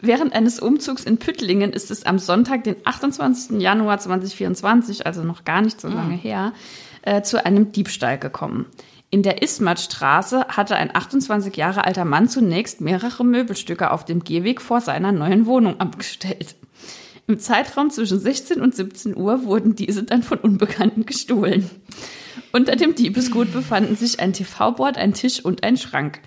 Während 0.00 0.34
eines 0.34 0.60
Umzugs 0.60 1.04
in 1.04 1.16
Püttlingen 1.16 1.72
ist 1.72 1.90
es 1.90 2.04
am 2.04 2.18
Sonntag, 2.18 2.64
den 2.64 2.76
28. 2.84 3.62
Januar 3.62 3.98
2024, 3.98 5.06
also 5.06 5.22
noch 5.22 5.44
gar 5.44 5.62
nicht 5.62 5.80
so 5.80 5.88
lange 5.88 6.16
her, 6.16 6.52
äh, 7.00 7.22
zu 7.22 7.44
einem 7.46 7.72
Diebstahl 7.72 8.18
gekommen. 8.18 8.66
In 9.10 9.22
der 9.22 9.42
Ismatstraße 9.42 10.46
hatte 10.48 10.76
ein 10.76 10.94
28 10.94 11.56
Jahre 11.56 11.84
alter 11.84 12.04
Mann 12.04 12.28
zunächst 12.28 12.80
mehrere 12.80 13.24
Möbelstücke 13.24 13.90
auf 13.92 14.04
dem 14.04 14.24
Gehweg 14.24 14.60
vor 14.60 14.80
seiner 14.80 15.12
neuen 15.12 15.46
Wohnung 15.46 15.78
abgestellt. 15.78 16.56
Im 17.28 17.38
Zeitraum 17.38 17.90
zwischen 17.90 18.18
16 18.18 18.60
und 18.60 18.74
17 18.74 19.16
Uhr 19.16 19.44
wurden 19.44 19.74
diese 19.74 20.02
dann 20.02 20.22
von 20.22 20.38
Unbekannten 20.38 21.06
gestohlen. 21.06 21.70
Unter 22.52 22.76
dem 22.76 22.94
Diebesgut 22.94 23.52
befanden 23.52 23.96
sich 23.96 24.20
ein 24.20 24.32
TV-Board, 24.32 24.96
ein 24.96 25.14
Tisch 25.14 25.44
und 25.44 25.64
ein 25.64 25.76
Schrank. 25.76 26.20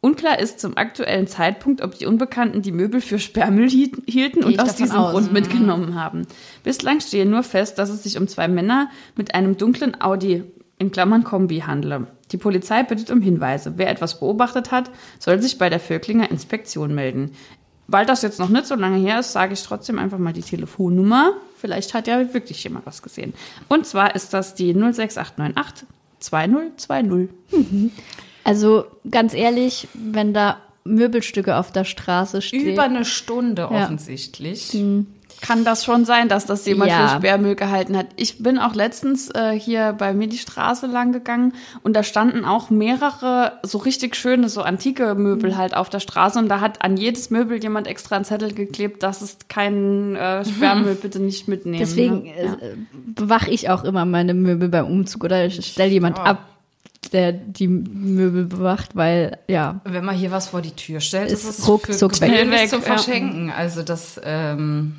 Unklar 0.00 0.38
ist 0.38 0.60
zum 0.60 0.76
aktuellen 0.76 1.26
Zeitpunkt, 1.26 1.82
ob 1.82 1.98
die 1.98 2.06
Unbekannten 2.06 2.62
die 2.62 2.72
Möbel 2.72 3.00
für 3.00 3.18
Sperrmüll 3.18 3.68
hielten 3.68 4.44
und 4.44 4.60
aus 4.60 4.76
diesem 4.76 4.98
aus. 4.98 5.12
Grund 5.12 5.32
mitgenommen 5.32 5.94
haben. 5.94 6.26
Bislang 6.62 7.00
stehe 7.00 7.26
nur 7.26 7.42
fest, 7.42 7.78
dass 7.78 7.90
es 7.90 8.02
sich 8.02 8.18
um 8.18 8.28
zwei 8.28 8.46
Männer 8.46 8.90
mit 9.16 9.34
einem 9.34 9.56
dunklen 9.56 10.00
Audi 10.00 10.44
in 10.78 10.90
Klammern 10.90 11.24
Kombi 11.24 11.60
handle. 11.60 12.06
Die 12.32 12.36
Polizei 12.38 12.82
bittet 12.82 13.10
um 13.10 13.20
Hinweise. 13.20 13.74
Wer 13.76 13.88
etwas 13.88 14.18
beobachtet 14.20 14.70
hat, 14.72 14.90
soll 15.18 15.40
sich 15.40 15.58
bei 15.58 15.70
der 15.70 15.80
Völklinger 15.80 16.30
Inspektion 16.30 16.94
melden. 16.94 17.32
Weil 17.88 18.04
das 18.04 18.22
jetzt 18.22 18.40
noch 18.40 18.48
nicht 18.48 18.66
so 18.66 18.74
lange 18.74 18.98
her 18.98 19.20
ist, 19.20 19.32
sage 19.32 19.52
ich 19.52 19.62
trotzdem 19.62 19.98
einfach 19.98 20.18
mal 20.18 20.32
die 20.32 20.42
Telefonnummer. 20.42 21.34
Vielleicht 21.56 21.94
hat 21.94 22.08
ja 22.08 22.34
wirklich 22.34 22.62
jemand 22.64 22.84
was 22.84 23.00
gesehen. 23.00 23.32
Und 23.68 23.86
zwar 23.86 24.14
ist 24.16 24.34
das 24.34 24.54
die 24.54 24.72
06898 24.72 25.86
2020. 26.18 27.28
Also 28.42 28.84
ganz 29.10 29.34
ehrlich, 29.34 29.86
wenn 29.94 30.34
da 30.34 30.58
Möbelstücke 30.84 31.56
auf 31.56 31.72
der 31.72 31.84
Straße 31.84 32.42
stehen. 32.42 32.72
Über 32.72 32.84
eine 32.84 33.04
Stunde 33.04 33.62
Ja. 33.62 33.84
offensichtlich. 33.84 34.76
Kann 35.40 35.64
das 35.64 35.84
schon 35.84 36.04
sein, 36.04 36.28
dass 36.28 36.46
das 36.46 36.64
jemand 36.66 36.90
Ja. 36.90 37.08
für 37.08 37.16
Sperrmüll 37.16 37.54
gehalten 37.54 37.96
hat? 37.96 38.06
Ich 38.16 38.38
bin 38.42 38.58
auch 38.58 38.74
letztens 38.74 39.28
äh, 39.30 39.52
hier 39.58 39.94
bei 39.96 40.14
mir 40.14 40.28
die 40.28 40.38
Straße 40.38 40.86
lang 40.86 41.12
gegangen 41.12 41.52
und 41.82 41.94
da 41.94 42.02
standen 42.02 42.44
auch 42.44 42.70
mehrere 42.70 43.52
so 43.62 43.78
richtig 43.78 44.16
schöne, 44.16 44.48
so 44.48 44.62
antike 44.62 45.14
Möbel 45.14 45.56
halt 45.56 45.76
auf 45.76 45.88
der 45.90 46.00
Straße 46.00 46.38
und 46.38 46.48
da 46.48 46.60
hat 46.60 46.82
an 46.82 46.96
jedes 46.96 47.30
Möbel 47.30 47.62
jemand 47.62 47.86
extra 47.86 48.16
einen 48.16 48.24
Zettel 48.24 48.54
geklebt, 48.54 49.02
das 49.02 49.22
ist 49.22 49.48
kein 49.48 50.16
äh, 50.16 50.44
Sperrmüll, 50.56 50.94
bitte 50.94 51.20
nicht 51.20 51.48
mitnehmen. 51.48 51.78
Deswegen 51.78 52.22
ne? 52.24 52.30
äh, 52.30 52.76
bewache 53.06 53.50
ich 53.50 53.68
auch 53.70 53.84
immer 53.84 54.04
meine 54.04 54.34
Möbel 54.34 54.68
beim 54.68 54.86
Umzug 54.86 55.24
oder 55.24 55.46
ich 55.46 55.64
stelle 55.64 55.90
jemand 55.90 56.18
ab, 56.18 56.38
der 57.12 57.32
die 57.32 57.68
Möbel 57.68 58.44
bewacht, 58.44 58.96
weil 58.96 59.38
ja, 59.48 59.80
Wenn 59.84 60.04
man 60.04 60.16
hier 60.16 60.30
was 60.30 60.48
vor 60.48 60.62
die 60.62 60.72
Tür 60.72 61.00
stellt, 61.00 61.30
Ist 61.30 61.48
es 61.48 61.68
ruckzuck 61.68 62.20
weg. 62.20 62.50
Weg, 62.50 62.68
zum 62.68 62.80
ja. 62.80 62.86
Verschenken. 62.86 63.50
Also 63.50 63.82
das, 63.82 64.20
ähm, 64.24 64.94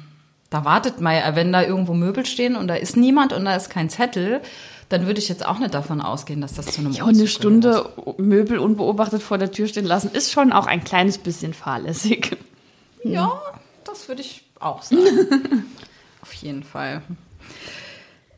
da 0.49 0.65
wartet 0.65 1.01
man 1.01 1.15
ja, 1.15 1.35
wenn 1.35 1.51
da 1.51 1.61
irgendwo 1.61 1.93
Möbel 1.93 2.25
stehen 2.25 2.55
und 2.55 2.67
da 2.67 2.75
ist 2.75 2.95
niemand 2.95 3.33
und 3.33 3.45
da 3.45 3.55
ist 3.55 3.69
kein 3.69 3.89
Zettel, 3.89 4.41
dann 4.89 5.05
würde 5.05 5.19
ich 5.19 5.27
jetzt 5.27 5.45
auch 5.45 5.59
nicht 5.59 5.73
davon 5.73 6.01
ausgehen, 6.01 6.39
dass 6.39 6.53
das 6.53 6.67
zu 6.67 6.79
einem 6.79 6.93
Ja, 6.93 7.05
eine 7.05 7.27
Stunde 7.27 7.89
Möbel 8.17 8.57
unbeobachtet 8.57 9.21
vor 9.21 9.37
der 9.37 9.51
Tür 9.51 9.67
stehen 9.67 9.85
lassen, 9.85 10.11
ist 10.13 10.31
schon 10.31 10.53
auch 10.53 10.65
ein 10.65 10.83
kleines 10.83 11.17
bisschen 11.17 11.53
fahrlässig. 11.53 12.37
Ja, 13.03 13.41
das 13.83 14.07
würde 14.07 14.21
ich 14.21 14.43
auch 14.59 14.81
sagen. 14.81 15.01
Auf 16.21 16.33
jeden 16.33 16.63
Fall. 16.63 17.01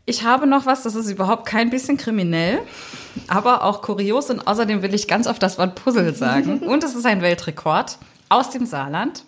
Ich 0.05 0.23
habe 0.23 0.47
noch 0.47 0.65
was, 0.65 0.81
das 0.83 0.95
ist 0.95 1.09
überhaupt 1.09 1.45
kein 1.45 1.69
bisschen 1.69 1.97
kriminell, 1.97 2.61
aber 3.27 3.63
auch 3.63 3.83
kurios 3.83 4.31
und 4.31 4.47
außerdem 4.47 4.81
will 4.81 4.93
ich 4.95 5.07
ganz 5.07 5.27
oft 5.27 5.41
das 5.43 5.59
Wort 5.59 5.75
Puzzle 5.75 6.15
sagen. 6.15 6.59
Und 6.67 6.83
es 6.83 6.95
ist 6.95 7.05
ein 7.05 7.21
Weltrekord 7.21 7.99
aus 8.27 8.49
dem 8.49 8.65
Saarland. 8.65 9.23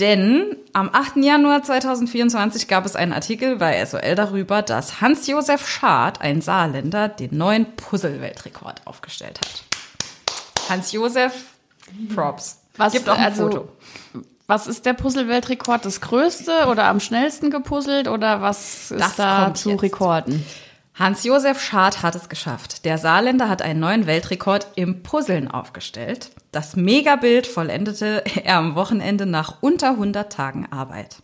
Denn 0.00 0.56
am 0.72 0.90
8. 0.92 1.16
Januar 1.18 1.62
2024 1.62 2.66
gab 2.66 2.84
es 2.84 2.96
einen 2.96 3.12
Artikel 3.12 3.56
bei 3.56 3.84
SOL 3.84 4.16
darüber, 4.16 4.60
dass 4.62 5.00
Hans-Josef 5.00 5.68
Schad, 5.68 6.20
ein 6.20 6.40
Saarländer, 6.40 7.08
den 7.08 7.36
neuen 7.36 7.76
Puzzle-Weltrekord 7.76 8.86
aufgestellt 8.86 9.38
hat. 9.40 10.68
Hans-Josef, 10.68 11.32
Props. 12.12 12.58
Was, 12.76 12.92
Gibt 12.92 13.08
auch 13.08 13.16
ein 13.16 13.24
also, 13.24 13.50
Foto. 13.50 13.68
Was 14.48 14.66
ist 14.66 14.84
der 14.84 14.94
Puzzle-Weltrekord? 14.94 15.84
Das 15.84 16.00
größte 16.00 16.66
oder 16.68 16.84
am 16.84 16.98
schnellsten 16.98 17.50
gepuzzelt 17.50 18.08
oder 18.08 18.42
was 18.42 18.90
ist 18.90 19.00
Das 19.00 19.16
da 19.16 19.54
zu 19.54 19.70
jetzt. 19.70 19.82
rekorden? 19.82 20.44
Hans-Josef 20.96 21.60
Schad 21.60 22.02
hat 22.02 22.14
es 22.14 22.28
geschafft. 22.28 22.84
Der 22.84 22.98
Saarländer 22.98 23.48
hat 23.48 23.62
einen 23.62 23.80
neuen 23.80 24.06
Weltrekord 24.06 24.68
im 24.76 25.02
Puzzeln 25.02 25.50
aufgestellt. 25.50 26.30
Das 26.52 26.76
Megabild 26.76 27.46
vollendete 27.48 28.22
er 28.44 28.56
am 28.58 28.76
Wochenende 28.76 29.26
nach 29.26 29.56
unter 29.60 29.90
100 29.90 30.32
Tagen 30.32 30.66
Arbeit. 30.70 31.16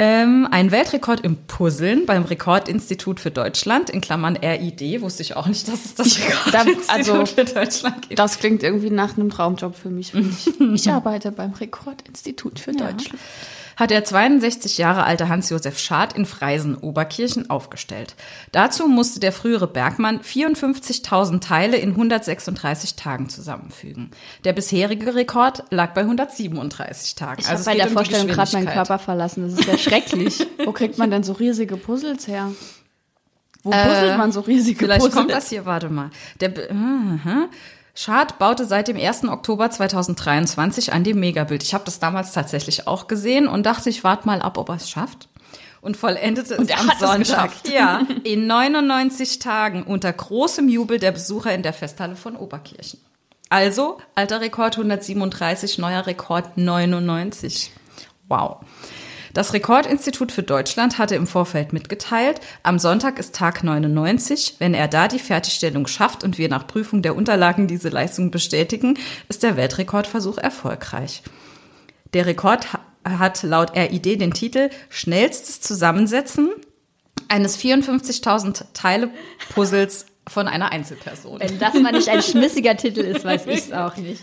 Ähm, 0.00 0.48
ein 0.50 0.72
Weltrekord 0.72 1.20
im 1.20 1.36
Puzzeln 1.46 2.06
beim 2.06 2.24
Rekordinstitut 2.24 3.20
für 3.20 3.30
Deutschland, 3.30 3.88
in 3.88 4.00
Klammern 4.00 4.36
RID, 4.36 5.00
wusste 5.00 5.22
ich 5.22 5.36
auch 5.36 5.46
nicht, 5.46 5.68
dass 5.68 5.84
es 5.84 5.94
das 5.94 6.18
Da- 6.50 6.62
Rekordinstitut 6.62 6.88
also- 6.90 7.26
für 7.26 7.44
Deutschland 7.44 8.02
gibt. 8.08 8.18
Das 8.18 8.38
klingt 8.40 8.64
irgendwie 8.64 8.90
nach 8.90 9.16
einem 9.16 9.30
Traumjob 9.30 9.76
für 9.76 9.90
mich. 9.90 10.12
Ich, 10.12 10.60
ich 10.74 10.90
arbeite 10.90 11.30
beim 11.30 11.52
Rekordinstitut 11.52 12.58
für 12.58 12.72
Deutschland. 12.72 13.20
Hat 13.76 13.90
der 13.90 14.04
62 14.04 14.78
Jahre 14.78 15.04
alte 15.04 15.28
Hans-Josef 15.28 15.78
Schad 15.78 16.12
in 16.14 16.26
Freisen-Oberkirchen 16.26 17.50
aufgestellt. 17.50 18.14
Dazu 18.52 18.86
musste 18.88 19.20
der 19.20 19.32
frühere 19.32 19.66
Bergmann 19.66 20.20
54.000 20.20 21.40
Teile 21.40 21.76
in 21.76 21.90
136 21.90 22.94
Tagen 22.96 23.28
zusammenfügen. 23.28 24.10
Der 24.44 24.52
bisherige 24.52 25.14
Rekord 25.14 25.64
lag 25.70 25.94
bei 25.94 26.02
137 26.02 27.14
Tagen. 27.14 27.40
ich 27.40 27.48
Also 27.48 27.64
habe 27.66 27.76
bei 27.78 27.82
der 27.82 27.88
um 27.88 27.92
Vorstellung 27.94 28.26
gerade 28.28 28.52
meinen. 28.52 28.66
Körper 28.68 28.98
verlassen. 28.98 29.42
Das 29.50 29.58
ist 29.58 29.66
ja 29.68 29.78
schrecklich. 29.78 30.46
Wo 30.64 30.72
kriegt 30.72 30.98
man 30.98 31.10
denn 31.10 31.22
so 31.22 31.32
riesige 31.32 31.76
Puzzles 31.76 32.26
her? 32.28 32.50
Wo 33.62 33.70
puzzelt 33.70 34.18
man 34.18 34.32
so 34.32 34.40
riesige 34.40 34.78
Vielleicht 34.80 35.02
Puzzles? 35.02 35.14
kommt 35.16 35.30
das 35.30 35.48
hier, 35.48 35.64
warte 35.66 35.88
mal. 35.88 36.10
Der 36.40 36.48
Be- 36.48 36.68
Aha. 36.70 37.48
Schad 37.94 38.38
baute 38.38 38.64
seit 38.64 38.88
dem 38.88 38.96
1. 38.96 39.24
Oktober 39.24 39.70
2023 39.70 40.92
an 40.92 41.04
dem 41.04 41.20
Megabild. 41.20 41.62
Ich 41.62 41.74
habe 41.74 41.84
das 41.84 41.98
damals 41.98 42.32
tatsächlich 42.32 42.86
auch 42.86 43.06
gesehen 43.06 43.46
und 43.46 43.64
dachte, 43.66 43.90
ich 43.90 44.02
warte 44.02 44.26
mal 44.26 44.40
ab, 44.40 44.56
ob 44.56 44.70
er 44.70 44.76
es 44.76 44.88
schafft. 44.88 45.28
Und 45.82 45.96
vollendete 45.96 46.56
Und 46.56 46.70
es 46.70 46.78
am 46.78 46.88
es 46.88 46.98
Sonntag. 47.00 47.18
geschafft. 47.18 47.68
Ja, 47.72 48.06
in 48.24 48.46
99 48.46 49.40
Tagen 49.40 49.82
unter 49.82 50.12
großem 50.12 50.68
Jubel 50.68 50.98
der 50.98 51.12
Besucher 51.12 51.52
in 51.52 51.62
der 51.62 51.72
Festhalle 51.72 52.16
von 52.16 52.36
Oberkirchen. 52.36 53.00
Also, 53.50 53.98
alter 54.14 54.40
Rekord 54.40 54.76
137, 54.76 55.78
neuer 55.78 56.06
Rekord 56.06 56.56
99. 56.56 57.72
Wow. 58.28 58.58
Das 59.34 59.54
Rekordinstitut 59.54 60.30
für 60.30 60.42
Deutschland 60.42 60.98
hatte 60.98 61.14
im 61.14 61.26
Vorfeld 61.26 61.72
mitgeteilt, 61.72 62.40
am 62.62 62.78
Sonntag 62.78 63.18
ist 63.18 63.34
Tag 63.34 63.64
99. 63.64 64.56
Wenn 64.58 64.74
er 64.74 64.88
da 64.88 65.08
die 65.08 65.18
Fertigstellung 65.18 65.86
schafft 65.86 66.22
und 66.22 66.36
wir 66.36 66.50
nach 66.50 66.66
Prüfung 66.66 67.00
der 67.00 67.16
Unterlagen 67.16 67.66
diese 67.66 67.88
Leistung 67.88 68.30
bestätigen, 68.30 68.98
ist 69.30 69.42
der 69.42 69.56
Weltrekordversuch 69.56 70.36
erfolgreich. 70.36 71.22
Der 72.12 72.26
Rekord 72.26 72.74
ha- 72.74 72.80
hat 73.08 73.42
laut 73.42 73.74
RID 73.74 74.20
den 74.20 74.34
Titel 74.34 74.68
Schnellstes 74.90 75.62
Zusammensetzen 75.62 76.50
eines 77.28 77.56
54.000 77.58 78.64
Teile 78.74 79.08
Puzzles 79.54 80.04
von 80.28 80.46
einer 80.46 80.72
Einzelperson. 80.72 81.40
Wenn 81.40 81.58
das 81.58 81.72
mal 81.74 81.92
nicht 81.92 82.08
ein 82.10 82.22
schmissiger 82.22 82.76
Titel 82.76 83.00
ist, 83.00 83.24
weiß 83.24 83.46
ich 83.46 83.58
es 83.60 83.72
auch 83.72 83.96
nicht. 83.96 84.22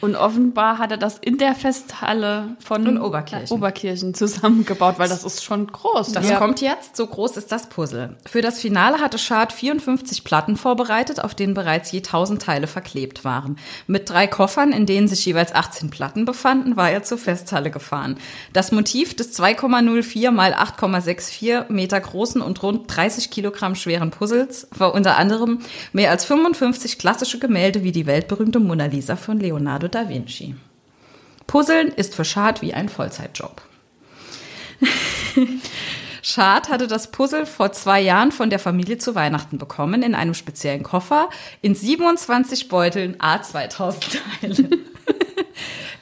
Und 0.00 0.16
offenbar 0.16 0.78
hat 0.78 0.90
er 0.90 0.96
das 0.96 1.18
in 1.18 1.36
der 1.38 1.54
Festhalle 1.54 2.56
von 2.58 2.86
In 2.86 2.98
Oberkirchen. 3.00 3.56
Oberkirchen 3.56 4.14
zusammengebaut, 4.14 4.98
weil 4.98 5.08
das 5.08 5.24
ist 5.24 5.44
schon 5.44 5.66
groß. 5.66 6.12
Das 6.12 6.28
Ja. 6.28 6.38
kommt 6.38 6.60
jetzt, 6.60 6.96
so 6.96 7.06
groß 7.06 7.36
ist 7.36 7.52
das 7.52 7.68
Puzzle. 7.68 8.16
Für 8.26 8.40
das 8.40 8.60
Finale 8.60 8.98
hatte 9.00 9.18
Schad 9.18 9.52
54 9.52 10.24
Platten 10.24 10.56
vorbereitet, 10.56 11.22
auf 11.22 11.34
denen 11.34 11.54
bereits 11.54 11.92
je 11.92 12.00
1000 12.00 12.40
Teile 12.42 12.66
verklebt 12.66 13.24
waren. 13.24 13.56
Mit 13.86 14.08
drei 14.08 14.26
Koffern, 14.26 14.72
in 14.72 14.86
denen 14.86 15.06
sich 15.08 15.24
jeweils 15.26 15.54
18 15.54 15.90
Platten 15.90 16.24
befanden, 16.24 16.76
war 16.76 16.90
er 16.90 17.02
zur 17.02 17.18
Festhalle 17.18 17.70
gefahren. 17.70 18.16
Das 18.52 18.72
Motiv 18.72 19.14
des 19.16 19.38
2,04 19.38 20.30
mal 20.30 20.54
8,64 20.54 21.70
Meter 21.70 22.00
großen 22.00 22.40
und 22.40 22.62
rund 22.62 22.84
30 22.94 23.30
Kilogramm 23.30 23.74
schweren 23.74 24.10
Puzzles 24.10 24.66
war 24.76 24.94
unter 24.94 25.16
anderem 25.18 25.58
mehr 25.92 26.10
als 26.10 26.24
55 26.24 26.98
klassische 26.98 27.38
Gemälde 27.38 27.82
wie 27.82 27.92
die 27.92 28.06
weltberühmte 28.06 28.60
Mona 28.60 28.86
Lisa 28.86 29.16
von 29.16 29.38
Leonardo 29.38 29.88
da 29.94 30.08
Vinci. 30.08 30.54
Puzzeln 31.46 31.88
ist 31.88 32.14
für 32.14 32.24
Schad 32.24 32.62
wie 32.62 32.74
ein 32.74 32.88
Vollzeitjob. 32.88 33.62
Schad 36.22 36.68
hatte 36.68 36.86
das 36.86 37.10
Puzzle 37.10 37.46
vor 37.46 37.72
zwei 37.72 38.00
Jahren 38.00 38.30
von 38.30 38.50
der 38.50 38.58
Familie 38.58 38.98
zu 38.98 39.14
Weihnachten 39.14 39.58
bekommen, 39.58 40.02
in 40.02 40.14
einem 40.14 40.34
speziellen 40.34 40.82
Koffer, 40.82 41.30
in 41.62 41.74
27 41.74 42.68
Beuteln 42.68 43.16
A2000 43.16 44.18
Teile. 44.40 44.68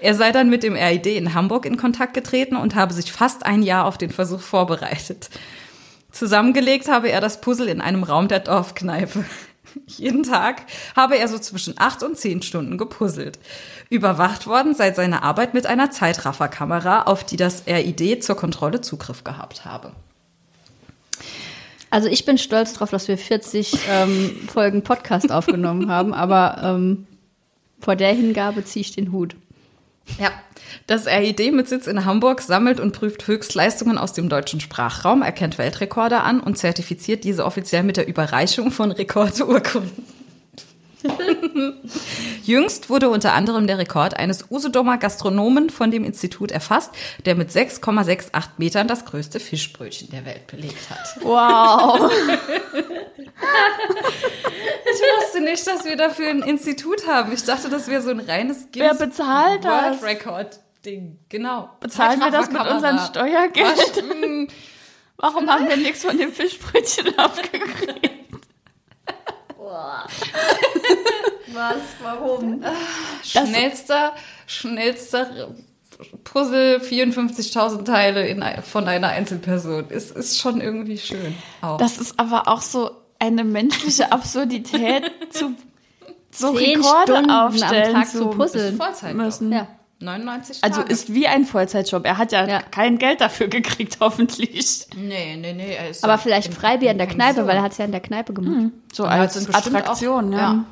Er 0.01 0.15
sei 0.15 0.31
dann 0.31 0.49
mit 0.49 0.63
dem 0.63 0.77
RID 0.77 1.07
in 1.07 1.35
Hamburg 1.35 1.67
in 1.67 1.77
Kontakt 1.77 2.15
getreten 2.15 2.57
und 2.57 2.77
habe 2.77 2.95
sich 2.95 3.11
fast 3.11 3.45
ein 3.45 3.63
Jahr 3.63 3.85
auf 3.85 3.99
den 3.99 4.11
Versuch 4.11 4.41
vorbereitet. 4.41 5.29
Zusammengelegt 6.13 6.89
habe 6.89 7.11
er 7.11 7.21
das 7.21 7.41
Puzzle 7.41 7.69
in 7.69 7.81
einem 7.81 8.05
Raum 8.05 8.29
der 8.29 8.41
Dorfkneipe. 8.41 9.25
Jeden 9.87 10.23
Tag 10.23 10.63
habe 10.97 11.19
er 11.19 11.29
so 11.29 11.39
zwischen 11.39 11.75
acht 11.79 12.03
und 12.03 12.17
zehn 12.17 12.43
Stunden 12.43 12.79
gepuzzelt. 12.79 13.39
Überwacht 13.91 14.47
worden 14.47 14.75
sei 14.75 14.93
seine 14.93 15.23
Arbeit 15.23 15.55
mit 15.55 15.67
einer 15.67 15.91
Zeitrafferkamera, 15.91 17.03
auf 17.03 17.25
die 17.25 17.37
das 17.37 17.65
RID 17.67 18.23
zur 18.23 18.37
Kontrolle 18.37 18.81
Zugriff 18.81 19.25
gehabt 19.25 19.65
habe. 19.65 19.93
Also 21.91 22.09
ich 22.09 22.25
bin 22.25 22.37
stolz 22.37 22.75
drauf, 22.75 22.91
dass 22.91 23.09
wir 23.09 23.17
40 23.17 23.79
ähm, 23.89 24.49
Folgen 24.53 24.83
Podcast 24.83 25.33
aufgenommen 25.33 25.91
haben, 25.91 26.13
aber 26.13 26.61
ähm, 26.63 27.07
vor 27.81 27.97
der 27.97 28.13
Hingabe 28.13 28.65
ziehe 28.65 28.83
ich 28.83 28.95
den 28.95 29.11
Hut. 29.13 29.37
Ja, 30.19 30.33
das 30.87 31.07
RID 31.07 31.53
mit 31.53 31.69
Sitz 31.69 31.87
in 31.87 32.05
Hamburg 32.05 32.41
sammelt 32.41 32.81
und 32.81 32.93
prüft 32.93 33.27
Höchstleistungen 33.27 33.99
aus 33.99 34.15
dem 34.15 34.29
deutschen 34.29 34.61
Sprachraum, 34.61 35.23
erkennt 35.23 35.59
Weltrekorde 35.59 36.21
an 36.21 36.41
und 36.41 36.57
zertifiziert 36.57 37.25
diese 37.25 37.45
offiziell 37.45 37.83
mit 37.83 37.97
der 37.97 38.09
Überreichung 38.09 38.71
von 38.71 38.91
Rekordurkunden. 38.91 40.07
Jüngst 42.43 42.91
wurde 42.91 43.09
unter 43.11 43.35
anderem 43.35 43.67
der 43.67 43.79
Rekord 43.79 44.17
eines 44.17 44.51
Usedomer 44.51 44.99
Gastronomen 44.99 45.71
von 45.71 45.91
dem 45.91 46.05
Institut 46.05 46.51
erfasst, 46.51 46.91
der 47.25 47.35
mit 47.35 47.51
6,68 47.51 48.49
Metern 48.57 48.89
das 48.89 49.05
größte 49.05 49.39
Fischbrötchen 49.41 50.11
der 50.11 50.25
Welt 50.25 50.47
belegt 50.47 50.91
hat. 50.91 51.23
Wow. 51.23 52.11
Ich 54.91 55.01
wusste 55.01 55.41
nicht, 55.41 55.67
dass 55.67 55.85
wir 55.85 55.97
dafür 55.97 56.31
ein 56.31 56.43
Institut 56.43 57.07
haben. 57.07 57.33
Ich 57.33 57.45
dachte, 57.45 57.69
das 57.69 57.89
wäre 57.89 58.01
so 58.01 58.11
ein 58.11 58.21
reines 58.21 58.69
Wer 58.73 58.95
bezahlt 58.95 59.65
World 59.65 59.95
das? 59.95 60.03
Record 60.03 60.61
Ding. 60.85 61.19
Genau. 61.29 61.71
Bezahlen 61.81 62.21
wir 62.21 62.31
das 62.31 62.51
mit 62.51 62.61
unseren 62.61 62.99
Zeitrafferkamera. 62.99 63.53
Steuergeld? 63.53 63.97
Was? 63.97 64.03
Mm. 64.03 64.47
Warum 65.19 65.51
haben 65.51 65.69
wir 65.69 65.77
nichts 65.77 66.05
von 66.05 66.17
dem 66.17 66.33
Fischbrötchen 66.33 67.19
abgekriegt? 67.19 68.19
Was? 71.53 71.77
Warum? 72.03 72.65
Schnellster, 73.25 74.15
schnellster 74.47 75.55
Puzzle, 76.25 76.79
54.000 76.79 77.85
Teile 77.85 78.27
in, 78.27 78.45
von 78.63 78.87
einer 78.87 79.09
Einzelperson. 79.09 79.91
Ist, 79.91 80.17
ist 80.17 80.39
schon 80.39 80.61
irgendwie 80.61 80.99
schön. 80.99 81.35
Auch. 81.61 81.79
Das 81.79 81.99
ist 81.99 82.19
aber 82.19 82.49
auch 82.49 82.63
so 82.63 82.93
eine 83.19 83.45
menschliche 83.45 84.13
Absurdität 84.13 85.11
zu 85.31 85.55
so 86.31 86.55
Zehn 86.55 86.77
Rekorde 86.77 87.13
Stunden 87.13 87.31
am 87.31 87.49
aufstellen 87.49 87.95
Tag 87.95 88.07
zu 88.09 88.19
zu 88.19 88.31
puzzeln. 88.31 88.77
Vollzeit 88.77 89.15
müssen. 89.15 89.53
Ja. 89.53 89.67
99 90.01 90.59
Also 90.63 90.83
Tage. 90.83 90.93
ist 90.93 91.13
wie 91.13 91.27
ein 91.27 91.45
Vollzeitjob. 91.45 92.05
Er 92.07 92.19
hat 92.19 92.31
ja, 92.31 92.47
Ja. 92.47 92.63
kein 92.63 92.99
Geld 92.99 93.21
dafür 93.21 93.49
gekriegt, 93.49 93.97
hoffentlich. 94.01 94.87
Nee, 94.97 95.37
nee, 95.37 95.53
nee. 95.55 95.75
Er 95.75 95.89
ist 95.91 96.05
Aber 96.05 96.13
ja 96.13 96.19
vielleicht 96.19 96.49
in- 96.49 96.53
Freibier 96.53 96.93
in 96.93 96.99
der. 96.99 97.09
Kneipe, 97.09 97.47
weil 97.49 97.57
er 97.57 97.63
hat 97.63 97.73
es 97.73 97.79
ja 97.79 97.85
in 97.85 97.91
der 97.91 98.01
Kneipe 98.01 98.33
gemacht. 98.33 98.71
So 98.93 99.03
Und 99.05 99.09
als 99.09 99.49
Attraktion, 99.53 100.33
auch, 100.35 100.39
ja. 100.39 100.65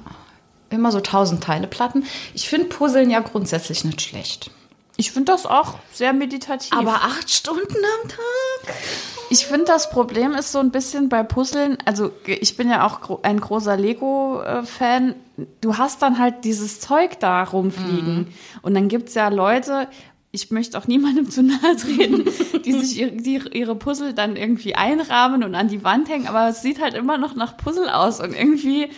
Immer 0.71 0.93
so 0.93 0.99
1000 0.99 1.43
Teile 1.43 1.67
Platten. 1.67 2.05
Ich 2.35 2.49
finde 2.49 2.67
Puzzeln 2.67 3.11
ja 3.11 3.21
grundsätzlich 3.21 3.85
nicht 3.85 4.01
schlecht. 4.01 4.51
Ich 4.97 5.13
finde 5.13 5.33
das 5.33 5.47
auch 5.47 5.75
sehr 5.93 6.13
meditativ. 6.13 6.73
acht 7.03 7.31
Stunden 7.31 7.77
am 8.03 8.09
Tag? 8.09 8.75
Ich 9.29 9.47
finde, 9.47 9.65
das 9.65 9.91
Problem 9.91 10.33
ist 10.33 10.53
so 10.53 10.59
ein 10.59 10.71
bisschen 10.71 11.09
bei 11.09 11.23
Puzzeln, 11.23 11.79
also 11.85 12.13
ich 12.27 12.57
bin 12.57 12.71
ja 12.71 12.87
auch 12.87 13.23
ein 13.25 13.41
großer 13.41 13.77
Lego-Fan, 13.77 15.15
du 15.61 15.77
hast 15.77 16.01
dann 16.03 16.19
halt 16.19 16.45
dieses 16.45 16.81
Zeug 16.81 17.19
da 17.21 17.43
rumfliegen. 17.43 18.29
Und 18.63 18.75
dann 18.75 18.89
gibt's 18.89 19.15
ja 19.15 19.29
Leute, 19.29 19.89
ich 20.31 20.51
möchte 20.51 20.79
auch 20.79 20.87
niemandem 20.87 21.31
zu 21.31 21.43
nahe 21.43 21.77
treten, 21.77 22.25
die 22.65 22.73
sich 22.73 22.99
ihre, 22.99 23.13
die 23.13 23.41
ihre 23.53 23.75
Puzzle 23.75 24.15
dann 24.15 24.37
irgendwie 24.37 24.77
einrahmen 24.77 25.43
und 25.43 25.55
an 25.55 25.69
die 25.69 25.83
Wand 25.83 26.09
hängen, 26.09 26.29
aber 26.29 26.49
es 26.49 26.63
sieht 26.63 26.81
halt 26.81 26.95
immer 26.95 27.19
noch 27.19 27.35
nach 27.35 27.57
Puzzle 27.57 27.89
aus 27.89 28.21
und 28.21 28.35
irgendwie, 28.35 28.91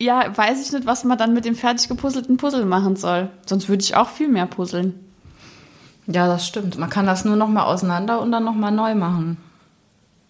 ja, 0.00 0.36
weiß 0.36 0.60
ich 0.60 0.72
nicht, 0.72 0.86
was 0.86 1.04
man 1.04 1.18
dann 1.18 1.34
mit 1.34 1.44
dem 1.44 1.54
fertig 1.54 1.88
gepuzzelten 1.88 2.36
Puzzle 2.36 2.64
machen 2.64 2.96
soll. 2.96 3.28
Sonst 3.46 3.68
würde 3.68 3.82
ich 3.82 3.94
auch 3.96 4.08
viel 4.08 4.28
mehr 4.28 4.46
puzzeln. 4.46 4.98
Ja, 6.06 6.26
das 6.26 6.46
stimmt. 6.46 6.78
Man 6.78 6.90
kann 6.90 7.06
das 7.06 7.24
nur 7.24 7.36
noch 7.36 7.48
mal 7.48 7.64
auseinander 7.64 8.20
und 8.20 8.32
dann 8.32 8.44
noch 8.44 8.54
mal 8.54 8.70
neu 8.72 8.94
machen. 8.94 9.36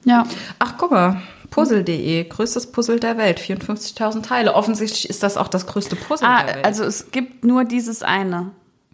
Ja. 0.04 0.24
Ach, 0.58 0.74
guck 0.76 0.90
mal. 0.90 1.22
Puzzle.de, 1.50 2.24
größtes 2.28 2.70
Puzzle 2.70 3.00
der 3.00 3.16
Welt, 3.16 3.40
54.000 3.40 4.22
Teile. 4.22 4.54
Offensichtlich 4.54 5.08
ist 5.10 5.22
das 5.22 5.36
auch 5.36 5.48
das 5.48 5.66
größte 5.66 5.96
Puzzle 5.96 6.28
Ah, 6.28 6.44
der 6.44 6.54
Welt. 6.56 6.64
also 6.64 6.84
es 6.84 7.10
gibt 7.10 7.44
nur 7.44 7.64
dieses 7.64 8.02
eine. 8.02 8.50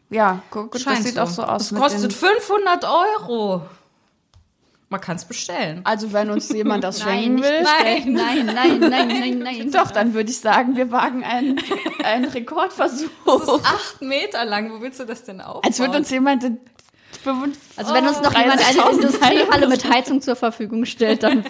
Ja, 0.08 0.40
guck, 0.50 0.72
das 0.72 1.02
sieht 1.04 1.18
auch 1.18 1.28
so 1.28 1.42
aus. 1.42 1.70
Es 1.72 1.76
kostet 1.78 2.04
den- 2.04 2.10
500 2.12 2.84
Euro. 2.84 3.62
Man 4.88 5.00
kann 5.00 5.16
es 5.16 5.24
bestellen. 5.24 5.80
also 5.82 6.12
wenn 6.12 6.30
uns 6.30 6.48
jemand 6.48 6.84
das 6.84 7.00
Nein, 7.04 7.08
schenken 7.08 7.42
will, 7.42 7.60
bestellen. 7.60 8.12
Nein, 8.12 8.46
nein, 8.54 8.78
nein, 8.78 9.08
nein, 9.08 9.38
nein. 9.40 9.70
doch, 9.72 9.90
dann 9.90 10.14
würde 10.14 10.30
ich 10.30 10.38
sagen, 10.38 10.76
wir 10.76 10.92
wagen 10.92 11.24
einen, 11.24 11.60
einen 12.04 12.26
Rekordversuch. 12.26 13.08
Das 13.24 13.42
ist 13.42 13.64
acht 13.64 14.02
Meter 14.02 14.44
lang. 14.44 14.72
Wo 14.72 14.80
willst 14.80 15.00
du 15.00 15.04
das 15.04 15.24
denn 15.24 15.40
aufbauen? 15.40 15.64
Als 15.64 15.80
würde 15.80 15.96
uns 15.98 16.10
jemand 16.10 16.44
in 16.44 16.58
55 17.24 17.78
Also 17.78 17.94
wenn 17.94 18.06
uns 18.06 18.20
noch 18.20 18.38
jemand 18.38 18.64
eine 18.64 18.78
30.000 18.78 18.92
Industriehalle 18.92 19.68
mit 19.68 19.90
Heizung 19.90 20.22
zur 20.22 20.36
Verfügung 20.36 20.84
stellt, 20.84 21.24
dann... 21.24 21.44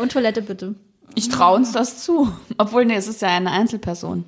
und 0.00 0.12
Toilette 0.12 0.42
bitte. 0.42 0.74
Ich 1.14 1.28
traue 1.28 1.56
uns 1.56 1.72
das 1.72 2.02
zu. 2.02 2.32
Obwohl, 2.58 2.84
nee, 2.84 2.96
es 2.96 3.06
ist 3.06 3.22
ja 3.22 3.28
eine 3.28 3.52
Einzelperson. 3.52 4.24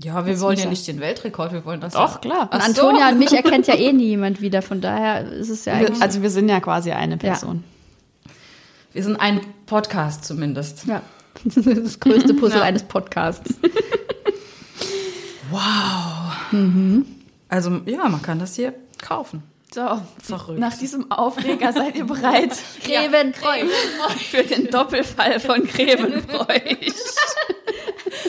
Ja, 0.00 0.24
wir 0.26 0.38
wollen 0.40 0.58
ja 0.58 0.66
nicht 0.66 0.86
den 0.86 1.00
Weltrekord, 1.00 1.52
wir 1.52 1.64
wollen 1.64 1.80
das 1.80 1.94
Doch, 1.94 2.12
ja. 2.14 2.18
klar. 2.18 2.50
Und 2.52 2.60
so. 2.76 2.82
Antonia 2.86 3.08
und 3.08 3.18
mich 3.18 3.32
erkennt 3.32 3.66
ja 3.66 3.74
eh 3.78 3.92
nie 3.92 4.06
jemand 4.10 4.40
wieder, 4.40 4.62
von 4.62 4.80
daher 4.80 5.26
ist 5.32 5.48
es 5.50 5.64
ja 5.64 5.74
eigentlich... 5.74 6.00
Also 6.00 6.22
wir 6.22 6.30
sind 6.30 6.48
ja 6.48 6.60
quasi 6.60 6.92
eine 6.92 7.16
Person. 7.16 7.64
Wir 8.92 9.02
sind 9.02 9.16
ein 9.16 9.40
Podcast 9.66 10.24
zumindest. 10.24 10.86
ja, 10.86 11.02
das 11.44 11.98
größte 12.00 12.34
Puzzle 12.34 12.58
Ja. 12.60 12.64
eines 12.64 12.84
Podcasts. 12.84 13.54
Also 17.48 17.80
ja, 17.86 18.08
man 18.08 18.20
kann 18.22 18.38
das 18.38 18.54
hier 18.54 18.74
kaufen. 19.02 19.42
So, 19.74 20.00
Verrückt. 20.22 20.58
nach 20.58 20.76
diesem 20.76 21.10
Aufreger 21.10 21.72
seid 21.72 21.96
ihr 21.96 22.04
bereit 22.06 22.52
Grevenbräu. 22.84 23.66
für 24.30 24.42
den 24.42 24.68
Doppelfall 24.70 25.40
von 25.40 25.64
Grevenbräuch. 25.64 26.94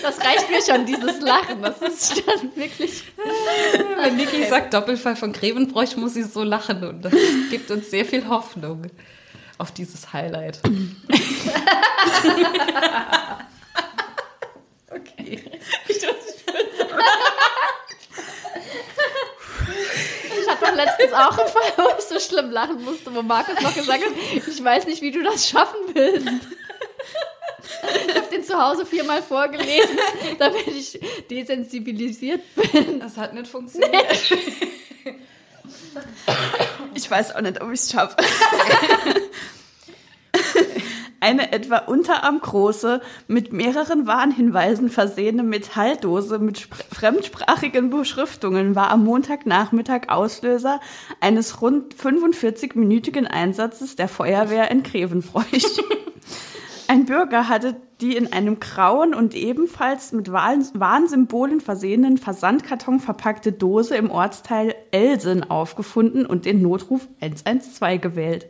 Das 0.10 0.20
reicht 0.26 0.50
mir 0.50 0.60
schon, 0.66 0.88
dieses 0.88 1.22
Lachen. 1.22 1.62
Das 1.62 1.80
ist 1.84 2.16
schon 2.16 2.56
wirklich... 2.56 3.04
Wenn 3.98 4.16
Niki 4.16 4.44
sagt 4.46 4.74
Doppelfall 4.74 5.16
von 5.16 5.32
Grevenbräuch, 5.32 5.96
muss 5.98 6.16
sie 6.16 6.24
so 6.24 6.42
lachen 6.44 6.84
und 6.84 7.04
das 7.04 7.14
gibt 7.52 7.70
uns 7.70 7.92
sehr 7.92 8.06
viel 8.06 8.28
Hoffnung 8.28 8.88
auf 9.60 9.72
dieses 9.72 10.12
Highlight. 10.12 10.62
okay. 14.90 15.44
Ich 15.88 16.04
hatte 20.50 20.66
doch 20.66 20.76
letztens 20.76 21.14
auch 21.14 21.38
einen 21.38 21.50
Fall, 21.50 21.72
wo 21.78 21.84
ich 22.00 22.06
so 22.06 22.20
schlimm 22.20 22.50
lachen 22.50 22.84
musste, 22.84 23.14
wo 23.14 23.22
Markus 23.22 23.62
noch 23.62 23.76
gesagt 23.76 24.04
hat, 24.04 24.12
ich 24.48 24.64
weiß 24.64 24.88
nicht, 24.88 25.04
wie 25.04 25.12
du 25.12 25.22
das 25.22 25.48
schaffen 25.48 25.78
willst. 25.94 26.48
Ich 28.08 28.16
habe 28.16 28.28
den 28.32 28.44
zu 28.44 28.58
Hause 28.62 28.86
viermal 28.86 29.22
vorgelesen, 29.22 29.98
damit 30.40 30.68
ich 30.68 31.00
desensibilisiert 31.30 32.42
bin. 32.56 33.00
Das 33.00 33.18
hat 33.18 33.34
nicht 33.34 33.48
funktioniert. 33.48 33.94
Ich 36.94 37.10
weiß 37.10 37.36
auch 37.36 37.42
nicht, 37.42 37.62
ob 37.62 37.72
ich 37.72 37.80
es 37.80 37.92
schaffe. 37.92 38.16
Eine 41.22 41.52
etwa 41.52 41.80
unterarmgroße, 41.80 43.02
mit 43.28 43.52
mehreren 43.52 44.08
Warnhinweisen 44.08 44.90
versehene 44.90 45.44
Metalldose 45.44 46.40
mit 46.40 46.60
spr- 46.60 46.96
fremdsprachigen 46.96 47.90
Beschriftungen 47.90 48.74
war 48.74 48.90
am 48.90 49.04
Montagnachmittag 49.04 50.08
Auslöser 50.08 50.80
eines 51.20 51.62
rund 51.62 51.94
45-minütigen 51.94 53.26
Einsatzes 53.26 53.98
der 53.98 54.08
Feuerwehr 54.08 54.72
in 54.72 54.82
Grevenbroich. 54.84 55.66
Ein 56.90 57.06
Bürger 57.06 57.48
hatte 57.48 57.76
die 58.02 58.18
in 58.18 58.34
einem 58.34 58.60
grauen 58.60 59.14
und 59.14 59.36
ebenfalls 59.36 60.12
mit 60.12 60.32
Warn- 60.32 60.72
Warnsymbolen 60.74 61.62
versehenen 61.62 62.18
Versandkarton 62.18 63.00
verpackte 63.00 63.52
Dose 63.52 63.96
im 63.96 64.10
Ortsteil 64.10 64.74
Elsen 64.90 65.48
aufgefunden 65.48 66.26
und 66.26 66.46
den 66.46 66.64
Notruf 66.64 67.08
112 67.22 68.02
gewählt. 68.02 68.48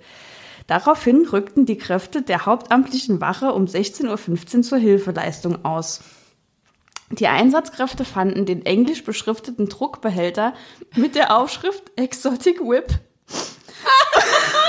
Daraufhin 0.68 1.28
rückten 1.28 1.66
die 1.66 1.78
Kräfte 1.78 2.22
der 2.22 2.46
hauptamtlichen 2.46 3.20
Wache 3.20 3.52
um 3.52 3.66
16.15 3.66 4.56
Uhr 4.56 4.62
zur 4.62 4.78
Hilfeleistung 4.78 5.66
aus. 5.66 6.00
Die 7.12 7.28
Einsatzkräfte 7.28 8.06
fanden 8.06 8.46
den 8.46 8.66
englisch 8.66 9.04
beschrifteten 9.04 9.68
Druckbehälter 9.68 10.54
mit 10.96 11.16
der 11.16 11.36
Aufschrift 11.36 11.92
Exotic 11.98 12.62
Whip 12.62 13.02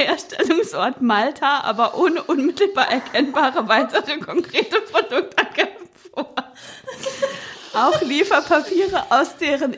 Herstellungsort 0.00 1.00
Malta, 1.02 1.60
aber 1.60 1.96
ohne 1.98 2.22
unmittelbar 2.22 2.90
erkennbare 2.90 3.68
weitere 3.68 4.18
konkrete 4.18 4.80
Produktangaben 4.80 5.88
vor. 6.12 6.34
Auch 7.74 8.00
Lieferpapiere, 8.02 9.04
aus, 9.10 9.36
deren, 9.36 9.76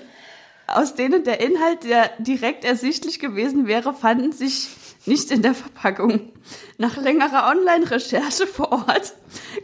aus 0.66 0.94
denen 0.94 1.24
der 1.24 1.40
Inhalt, 1.40 1.84
der 1.84 2.10
direkt 2.18 2.64
ersichtlich 2.64 3.18
gewesen 3.18 3.66
wäre, 3.66 3.94
fanden 3.94 4.32
sich 4.32 4.68
nicht 5.04 5.30
in 5.30 5.42
der 5.42 5.54
Verpackung. 5.54 6.32
Nach 6.78 6.96
längerer 6.96 7.50
Online-Recherche 7.50 8.46
vor 8.46 8.72
Ort 8.72 9.14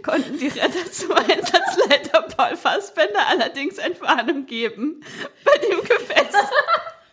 konnten 0.02 0.38
die 0.38 0.48
Retter 0.48 0.90
zum 0.90 1.12
Einsatzleiter 1.12 2.22
Paul 2.22 2.56
Fassbender 2.56 3.26
allerdings 3.28 3.78
Entwarnung 3.78 4.46
geben. 4.46 5.02
Bei 5.44 5.56
dem 5.58 5.80
Gefäß 5.80 6.34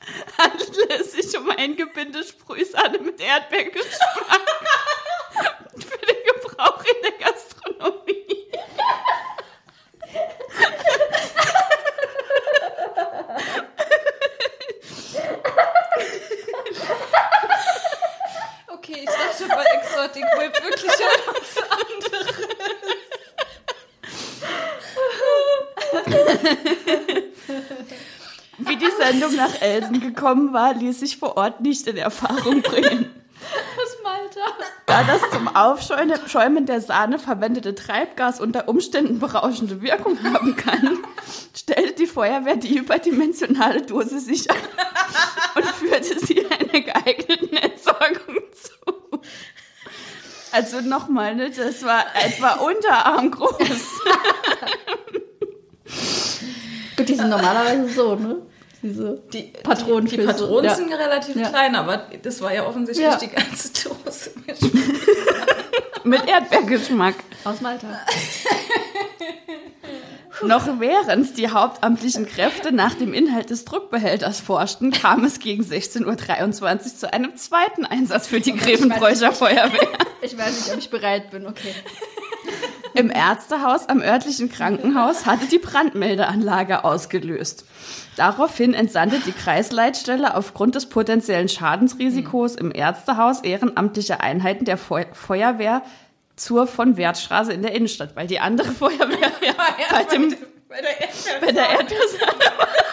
handelt 0.37 0.89
es 0.89 1.11
sich 1.13 1.37
um 1.37 1.49
ein 1.51 1.75
Gebinde 1.75 2.23
Sprühsahne 2.23 2.99
mit 2.99 3.19
Erdbeergeschmack 3.19 4.41
für 5.73 6.05
den 6.05 6.23
Gebrauch 6.25 6.83
in 6.83 7.01
der 7.03 7.11
Gastronomie. 7.13 8.47
Okay, 18.67 18.99
ich 18.99 19.05
dachte 19.05 19.47
bei 19.47 19.63
Exotic 19.63 20.23
Whip 20.37 20.63
wirklich 20.63 20.91
an 20.91 21.19
was 21.27 21.57
anderes. 21.71 22.35
Wie 28.57 28.77
die 28.77 28.91
Sendung 29.05 29.35
nach 29.35 29.61
Elsen 29.61 29.99
gekommen 29.99 30.53
war, 30.53 30.73
ließ 30.73 30.99
sich 30.99 31.17
vor 31.17 31.37
Ort 31.37 31.61
nicht 31.61 31.85
in 31.87 31.97
Erfahrung 31.97 32.61
bringen. 32.61 33.11
Aus 33.77 33.97
Malta. 34.03 34.41
Da 34.87 35.03
das 35.03 35.21
zum 35.31 35.47
Aufschäumen 35.47 36.65
der 36.65 36.81
Sahne 36.81 37.19
verwendete 37.19 37.75
Treibgas 37.75 38.39
unter 38.39 38.67
Umständen 38.67 39.19
berauschende 39.19 39.81
Wirkung 39.81 40.17
haben 40.23 40.55
kann, 40.55 40.97
stellte 41.55 41.93
die 41.93 42.07
Feuerwehr 42.07 42.55
die 42.55 42.77
überdimensionale 42.77 43.83
Dose 43.83 44.19
sicher 44.19 44.55
und 45.55 45.65
führte 45.65 46.19
sie 46.25 46.45
einer 46.45 46.81
geeigneten 46.81 47.55
Entsorgung 47.55 48.41
zu. 48.53 49.21
Also 50.51 50.81
nochmal, 50.81 51.35
ne, 51.35 51.51
das 51.51 51.83
war 51.83 52.05
etwa 52.15 52.53
Unterarm 52.53 53.29
groß. 53.29 53.59
Gut, 56.97 57.09
die 57.09 57.15
sind 57.15 57.29
normalerweise 57.29 57.89
so, 57.89 58.15
ne? 58.15 58.44
Diese 58.85 59.19
Die 59.33 59.51
Patronen 59.63 60.05
die, 60.05 60.15
die 60.17 60.23
Patronen 60.25 60.65
ja. 60.65 60.75
sind 60.75 60.93
relativ 60.93 61.35
Ja. 61.35 61.49
klein, 61.49 61.75
aber 61.75 62.05
das 62.21 62.39
war 62.41 62.53
ja 62.53 62.67
offensichtlich 62.67 63.03
Ja. 63.07 63.17
die 63.17 63.29
ganze 63.29 63.69
Dose. 63.73 64.29
Mit 66.03 66.21
Erdbeergeschmack. 66.27 67.15
Aus 67.45 67.61
Malta. 67.61 67.87
Noch 70.43 70.67
während 70.79 71.35
die 71.37 71.49
hauptamtlichen 71.49 72.27
Kräfte 72.27 72.71
nach 72.73 72.93
dem 72.93 73.13
Inhalt 73.13 73.49
des 73.49 73.65
Druckbehälters 73.65 74.39
forschten, 74.41 74.91
kam 74.91 75.23
es 75.23 75.39
gegen 75.39 75.63
16.23 75.63 76.61
Uhr 76.69 76.79
zu 76.97 77.11
einem 77.13 77.35
zweiten 77.37 77.85
Einsatz 77.85 78.27
für 78.27 78.39
die 78.41 78.53
Grevenbräucher 78.55 79.31
Feuerwehr. 79.31 79.87
Ich 80.21 80.37
weiß 80.37 80.59
nicht, 80.65 80.73
ob 80.73 80.77
ich 80.79 80.89
bereit 80.91 81.31
bin, 81.31 81.47
okay. 81.47 81.73
Im 82.95 83.11
Ärztehaus 83.11 83.89
am 83.89 84.01
örtlichen 84.01 84.49
Krankenhaus 84.49 85.25
hatte 85.25 85.47
die 85.47 85.59
Brandmeldeanlage 85.59 86.85
ausgelöst. 86.85 87.65
Daraufhin 88.15 88.73
entsandte 88.73 89.19
die 89.19 89.33
Kreisleitstelle 89.33 90.35
aufgrund 90.35 90.75
des 90.75 90.87
potenziellen 90.87 91.49
Schadensrisikos 91.49 92.55
im 92.55 92.71
Ärztehaus 92.73 93.41
ehrenamtliche 93.41 94.21
Einheiten 94.21 94.63
der 94.63 94.77
Feu 94.77 95.03
Feuerwehr 95.11 95.81
zur 96.37 96.67
von 96.67 96.95
Wertstraße 96.95 97.51
in 97.51 97.61
der 97.61 97.73
Innenstadt, 97.73 98.15
weil 98.15 98.27
die 98.27 98.39
andere 98.39 98.71
Feuerwehr 98.71 99.31
ja, 99.41 99.53
bei, 99.91 100.03
dem, 100.05 100.33
bei 100.69 101.51
der 101.51 101.69
Erdbeere. 101.69 102.01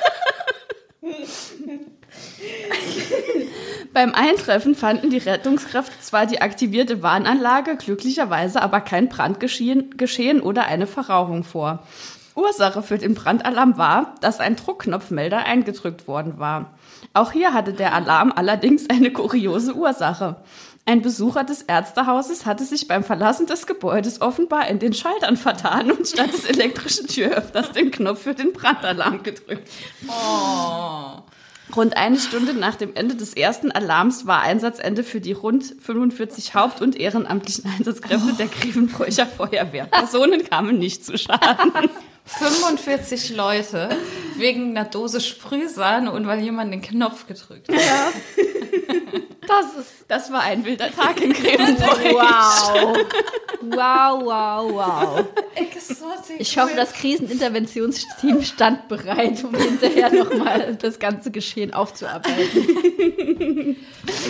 Beim 3.93 4.15
Eintreffen 4.15 4.75
fanden 4.75 5.11
die 5.11 5.19
Rettungskräfte 5.19 5.93
zwar 6.01 6.27
die 6.27 6.41
aktivierte 6.41 7.03
Warnanlage, 7.03 7.77
glücklicherweise 7.77 8.63
aber 8.63 8.81
kein 8.81 9.09
Brandgeschehen 9.09 9.97
Geschehen 9.97 10.41
oder 10.41 10.65
eine 10.65 10.87
Verrauchung 10.87 11.45
vor. 11.45 11.83
Ursache 12.35 12.83
für 12.83 12.97
den 12.97 13.15
Brandalarm 13.15 13.77
war, 13.77 14.15
dass 14.23 14.41
ein 14.41 14.57
Druckknopfmelder 14.57 15.45
eingedrückt 15.45 16.09
worden 16.09 16.39
war. 16.39 16.71
Auch 17.13 17.33
hier 17.33 17.53
hatte 17.53 17.75
der 17.75 17.93
Alarm 17.95 18.33
allerdings 18.35 18.89
eine 18.89 19.13
kuriose 19.13 19.75
Ursache. 19.75 20.37
Ein 20.85 21.03
Besucher 21.03 21.45
des 21.45 21.63
Ärztehauses 21.63 22.45
hatte 22.45 22.65
sich 22.65 22.89
beim 22.89 23.05
Verlassen 23.05 23.47
des 23.47 23.67
Gebäudes 23.67 24.21
offenbar 24.21 24.67
in 24.69 24.79
den 24.79 24.95
Schaltern 24.95 25.37
vertan 25.37 25.93
und 25.93 26.09
statt 26.09 26.33
des 26.33 26.45
elektrischen 26.45 27.07
Türöffners 27.07 27.71
den 27.73 27.91
Knopf 27.91 28.23
für 28.23 28.35
den 28.35 28.53
Brandalarm 28.53 29.23
gedrückt. 29.23 29.69
Rund 31.75 31.97
eine 31.97 32.19
Stunde 32.19 32.55
nach 32.55 32.77
dem 32.77 32.95
Ende 32.95 33.15
des 33.15 33.35
ersten 33.35 33.71
Alarms 33.71 34.27
war 34.27 34.43
Einsatzende 34.43 35.05
für 35.05 35.21
die 35.21 35.33
rund 35.33 35.75
45 35.81 36.55
haupt- 36.55 36.83
und 36.83 36.97
ehrenamtlichen 36.97 37.71
Einsatzkräfte 37.79 38.35
der 38.35 38.49
Grevenbräucher 38.49 39.27
Feuerwehr. 39.27 39.87
Personen 39.87 40.45
kamen 40.49 40.79
nicht 40.79 41.05
zu 41.05 41.17
Schaden. 41.17 41.73
45 42.25 43.35
Leute 43.35 43.89
wegen 44.37 44.71
einer 44.71 44.85
Dose 44.85 45.21
Sprühsahne 45.21 46.13
und 46.13 46.27
weil 46.27 46.41
jemand 46.41 46.73
den 46.73 46.83
Knopf 46.83 47.27
gedrückt 47.27 47.69
hat. 47.69 47.79
Das 49.47 49.75
ist. 49.77 50.05
Das 50.07 50.31
war 50.33 50.43
ein 50.43 50.65
wilder 50.65 50.91
Tag 50.93 51.21
in 51.21 51.33
Grevenbräuch. 51.33 52.15
Wow. 52.15 52.97
Wow, 53.65 54.25
wow, 54.25 54.73
wow. 54.73 55.25
Exotic. 55.55 56.41
Ich 56.41 56.59
hoffe, 56.59 56.75
das 56.75 56.93
Kriseninterventionsteam 56.95 58.43
stand 58.43 58.89
bereit, 58.89 59.45
um 59.45 59.55
hinterher 59.55 60.13
nochmal 60.13 60.75
das 60.75 60.99
ganze 60.99 61.31
Geschehen 61.31 61.73
aufzuarbeiten. 61.73 63.77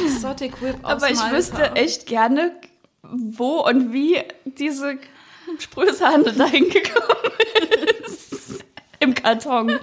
Exotic 0.04 0.60
Whip 0.60 0.76
aus 0.82 0.92
Aber 0.92 1.08
ich 1.10 1.16
Malta. 1.16 1.34
wüsste 1.36 1.72
echt 1.76 2.04
gerne, 2.06 2.52
wo 3.02 3.60
und 3.66 3.94
wie 3.94 4.18
diese 4.44 4.98
Sprühsahne 5.58 6.30
dahin 6.34 6.68
gekommen 6.68 7.32
ist. 8.06 8.62
Im 9.00 9.14
Karton. 9.14 9.78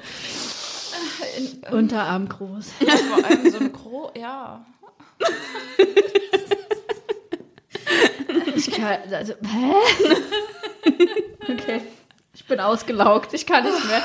Unterarm 1.72 2.30
groß. 2.30 2.72
Vor 2.80 3.26
allem 3.26 3.52
so 3.52 3.58
ein 3.60 3.74
Gro... 3.74 4.12
Ja. 4.18 4.66
Ich 8.56 8.72
kann, 8.72 8.98
also, 9.12 9.34
hä? 9.34 9.74
Okay. 11.44 11.82
Ich 12.34 12.46
bin 12.46 12.60
ausgelaugt. 12.60 13.34
Ich 13.34 13.46
kann 13.46 13.64
nicht 13.64 13.88
mehr. 13.88 14.02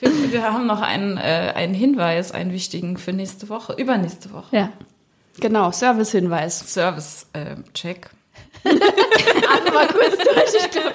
Wir, 0.00 0.32
wir 0.32 0.42
haben 0.52 0.66
noch 0.66 0.80
einen, 0.82 1.16
äh, 1.16 1.52
einen 1.54 1.74
Hinweis, 1.74 2.32
einen 2.32 2.52
wichtigen 2.52 2.96
für 2.98 3.12
nächste 3.12 3.48
Woche, 3.48 3.74
übernächste 3.74 4.32
Woche. 4.32 4.56
Ja. 4.56 4.72
Genau, 5.40 5.70
Servicehinweis. 5.72 6.60
Service-Check. 6.72 8.10
Mal 8.64 9.88
kurz 9.88 10.16
durch. 10.16 10.54
Ich 10.58 10.70
glaub. 10.70 10.94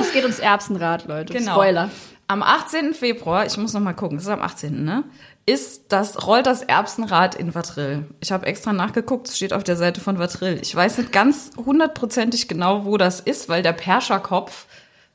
Es 0.00 0.12
geht 0.12 0.22
ums 0.22 0.38
Erbsenrad, 0.38 1.06
Leute. 1.06 1.32
Genau. 1.32 1.52
Spoiler. 1.52 1.90
Am 2.28 2.42
18. 2.42 2.92
Februar, 2.94 3.46
ich 3.46 3.56
muss 3.56 3.72
noch 3.72 3.80
mal 3.80 3.94
gucken, 3.94 4.18
das 4.18 4.26
ist 4.26 4.30
am 4.32 4.42
18., 4.42 4.84
ne? 4.84 5.04
Ist 5.46 5.84
das, 5.92 6.26
rollt 6.26 6.44
das 6.44 6.60
Erbsenrad 6.62 7.34
in 7.34 7.54
Vatrill. 7.54 8.04
Ich 8.20 8.30
habe 8.32 8.44
extra 8.44 8.74
nachgeguckt, 8.74 9.28
es 9.28 9.36
steht 9.38 9.54
auf 9.54 9.64
der 9.64 9.76
Seite 9.76 10.02
von 10.02 10.18
Vatrill. 10.18 10.58
Ich 10.60 10.74
weiß 10.74 10.98
nicht 10.98 11.10
ganz 11.10 11.50
hundertprozentig 11.56 12.46
genau, 12.48 12.84
wo 12.84 12.98
das 12.98 13.20
ist, 13.20 13.48
weil 13.48 13.62
der 13.62 13.72
Perscherkopf, 13.72 14.66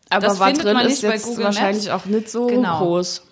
Aber 0.09 0.21
das 0.25 0.39
man 0.39 0.55
ist 0.87 1.03
jetzt 1.03 1.37
wahrscheinlich 1.39 1.85
Maps. 1.87 2.03
auch 2.03 2.05
nicht 2.07 2.29
so 2.31 2.47
Genau. 2.47 2.79
groß. 2.79 3.27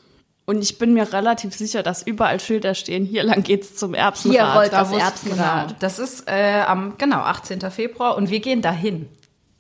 Und 0.45 0.61
ich 0.61 0.77
bin 0.77 0.93
mir 0.93 1.11
relativ 1.11 1.55
sicher, 1.55 1.81
dass 1.81 2.03
überall 2.03 2.39
Schilder 2.39 2.75
stehen, 2.75 3.03
hier 3.05 3.23
lang 3.23 3.41
geht's 3.41 3.75
zum 3.75 3.95
Erbsenrad. 3.95 4.37
Hier 4.39 4.45
rollt 4.59 4.73
Da 4.73 4.79
das 4.81 4.91
es- 4.91 4.97
Erbsenrad. 4.99 5.67
Genau, 5.69 5.79
das 5.79 5.97
ist 5.97 6.27
äh, 6.27 6.61
am, 6.67 6.95
genau, 6.99 7.21
18. 7.21 7.61
Februar 7.71 8.15
und 8.15 8.29
wir 8.29 8.41
gehen 8.41 8.61
dahin. 8.61 9.09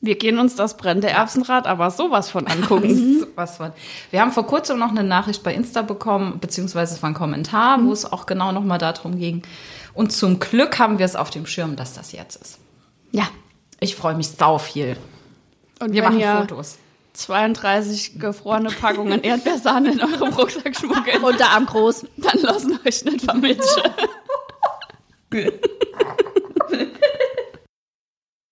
Wir 0.03 0.17
gehen 0.17 0.39
uns 0.39 0.55
das 0.55 0.77
brennende 0.77 1.09
Erbsenrad 1.09 1.67
aber 1.67 1.91
sowas 1.91 2.31
von 2.31 2.47
angucken. 2.47 3.27
Was 3.35 3.57
von. 3.57 3.71
Wir 4.09 4.21
haben 4.21 4.31
vor 4.31 4.47
kurzem 4.47 4.79
noch 4.79 4.89
eine 4.89 5.03
Nachricht 5.03 5.43
bei 5.43 5.53
Insta 5.53 5.83
bekommen, 5.83 6.39
beziehungsweise 6.39 6.95
es 6.95 7.03
war 7.03 7.11
ein 7.11 7.13
Kommentar, 7.13 7.83
wo 7.83 7.93
es 7.93 8.11
auch 8.11 8.25
genau 8.25 8.51
nochmal 8.51 8.79
darum 8.79 9.19
ging. 9.19 9.43
Und 9.93 10.11
zum 10.11 10.39
Glück 10.39 10.79
haben 10.79 10.97
wir 10.97 11.05
es 11.05 11.15
auf 11.15 11.29
dem 11.29 11.45
Schirm, 11.45 11.75
dass 11.75 11.93
das 11.93 12.11
jetzt 12.13 12.41
ist. 12.41 12.57
Ja. 13.11 13.27
Ich 13.79 13.95
freue 13.95 14.15
mich 14.15 14.29
sau 14.29 14.57
viel. 14.57 14.97
Und 15.79 15.93
Wir 15.93 16.03
machen 16.03 16.21
Fotos. 16.21 16.77
32 17.13 18.19
gefrorene 18.19 18.69
Packungen 18.69 19.21
Erdbeersahne 19.23 19.91
in 19.91 20.01
eurem 20.01 20.33
Rucksack 20.33 20.75
schmuggelt, 20.75 21.21
Unterarm 21.21 21.65
groß. 21.65 22.05
dann 22.17 22.41
lassen 22.41 22.79
euch 22.85 23.05
nicht 23.05 23.25
vermitschen. 23.25 23.83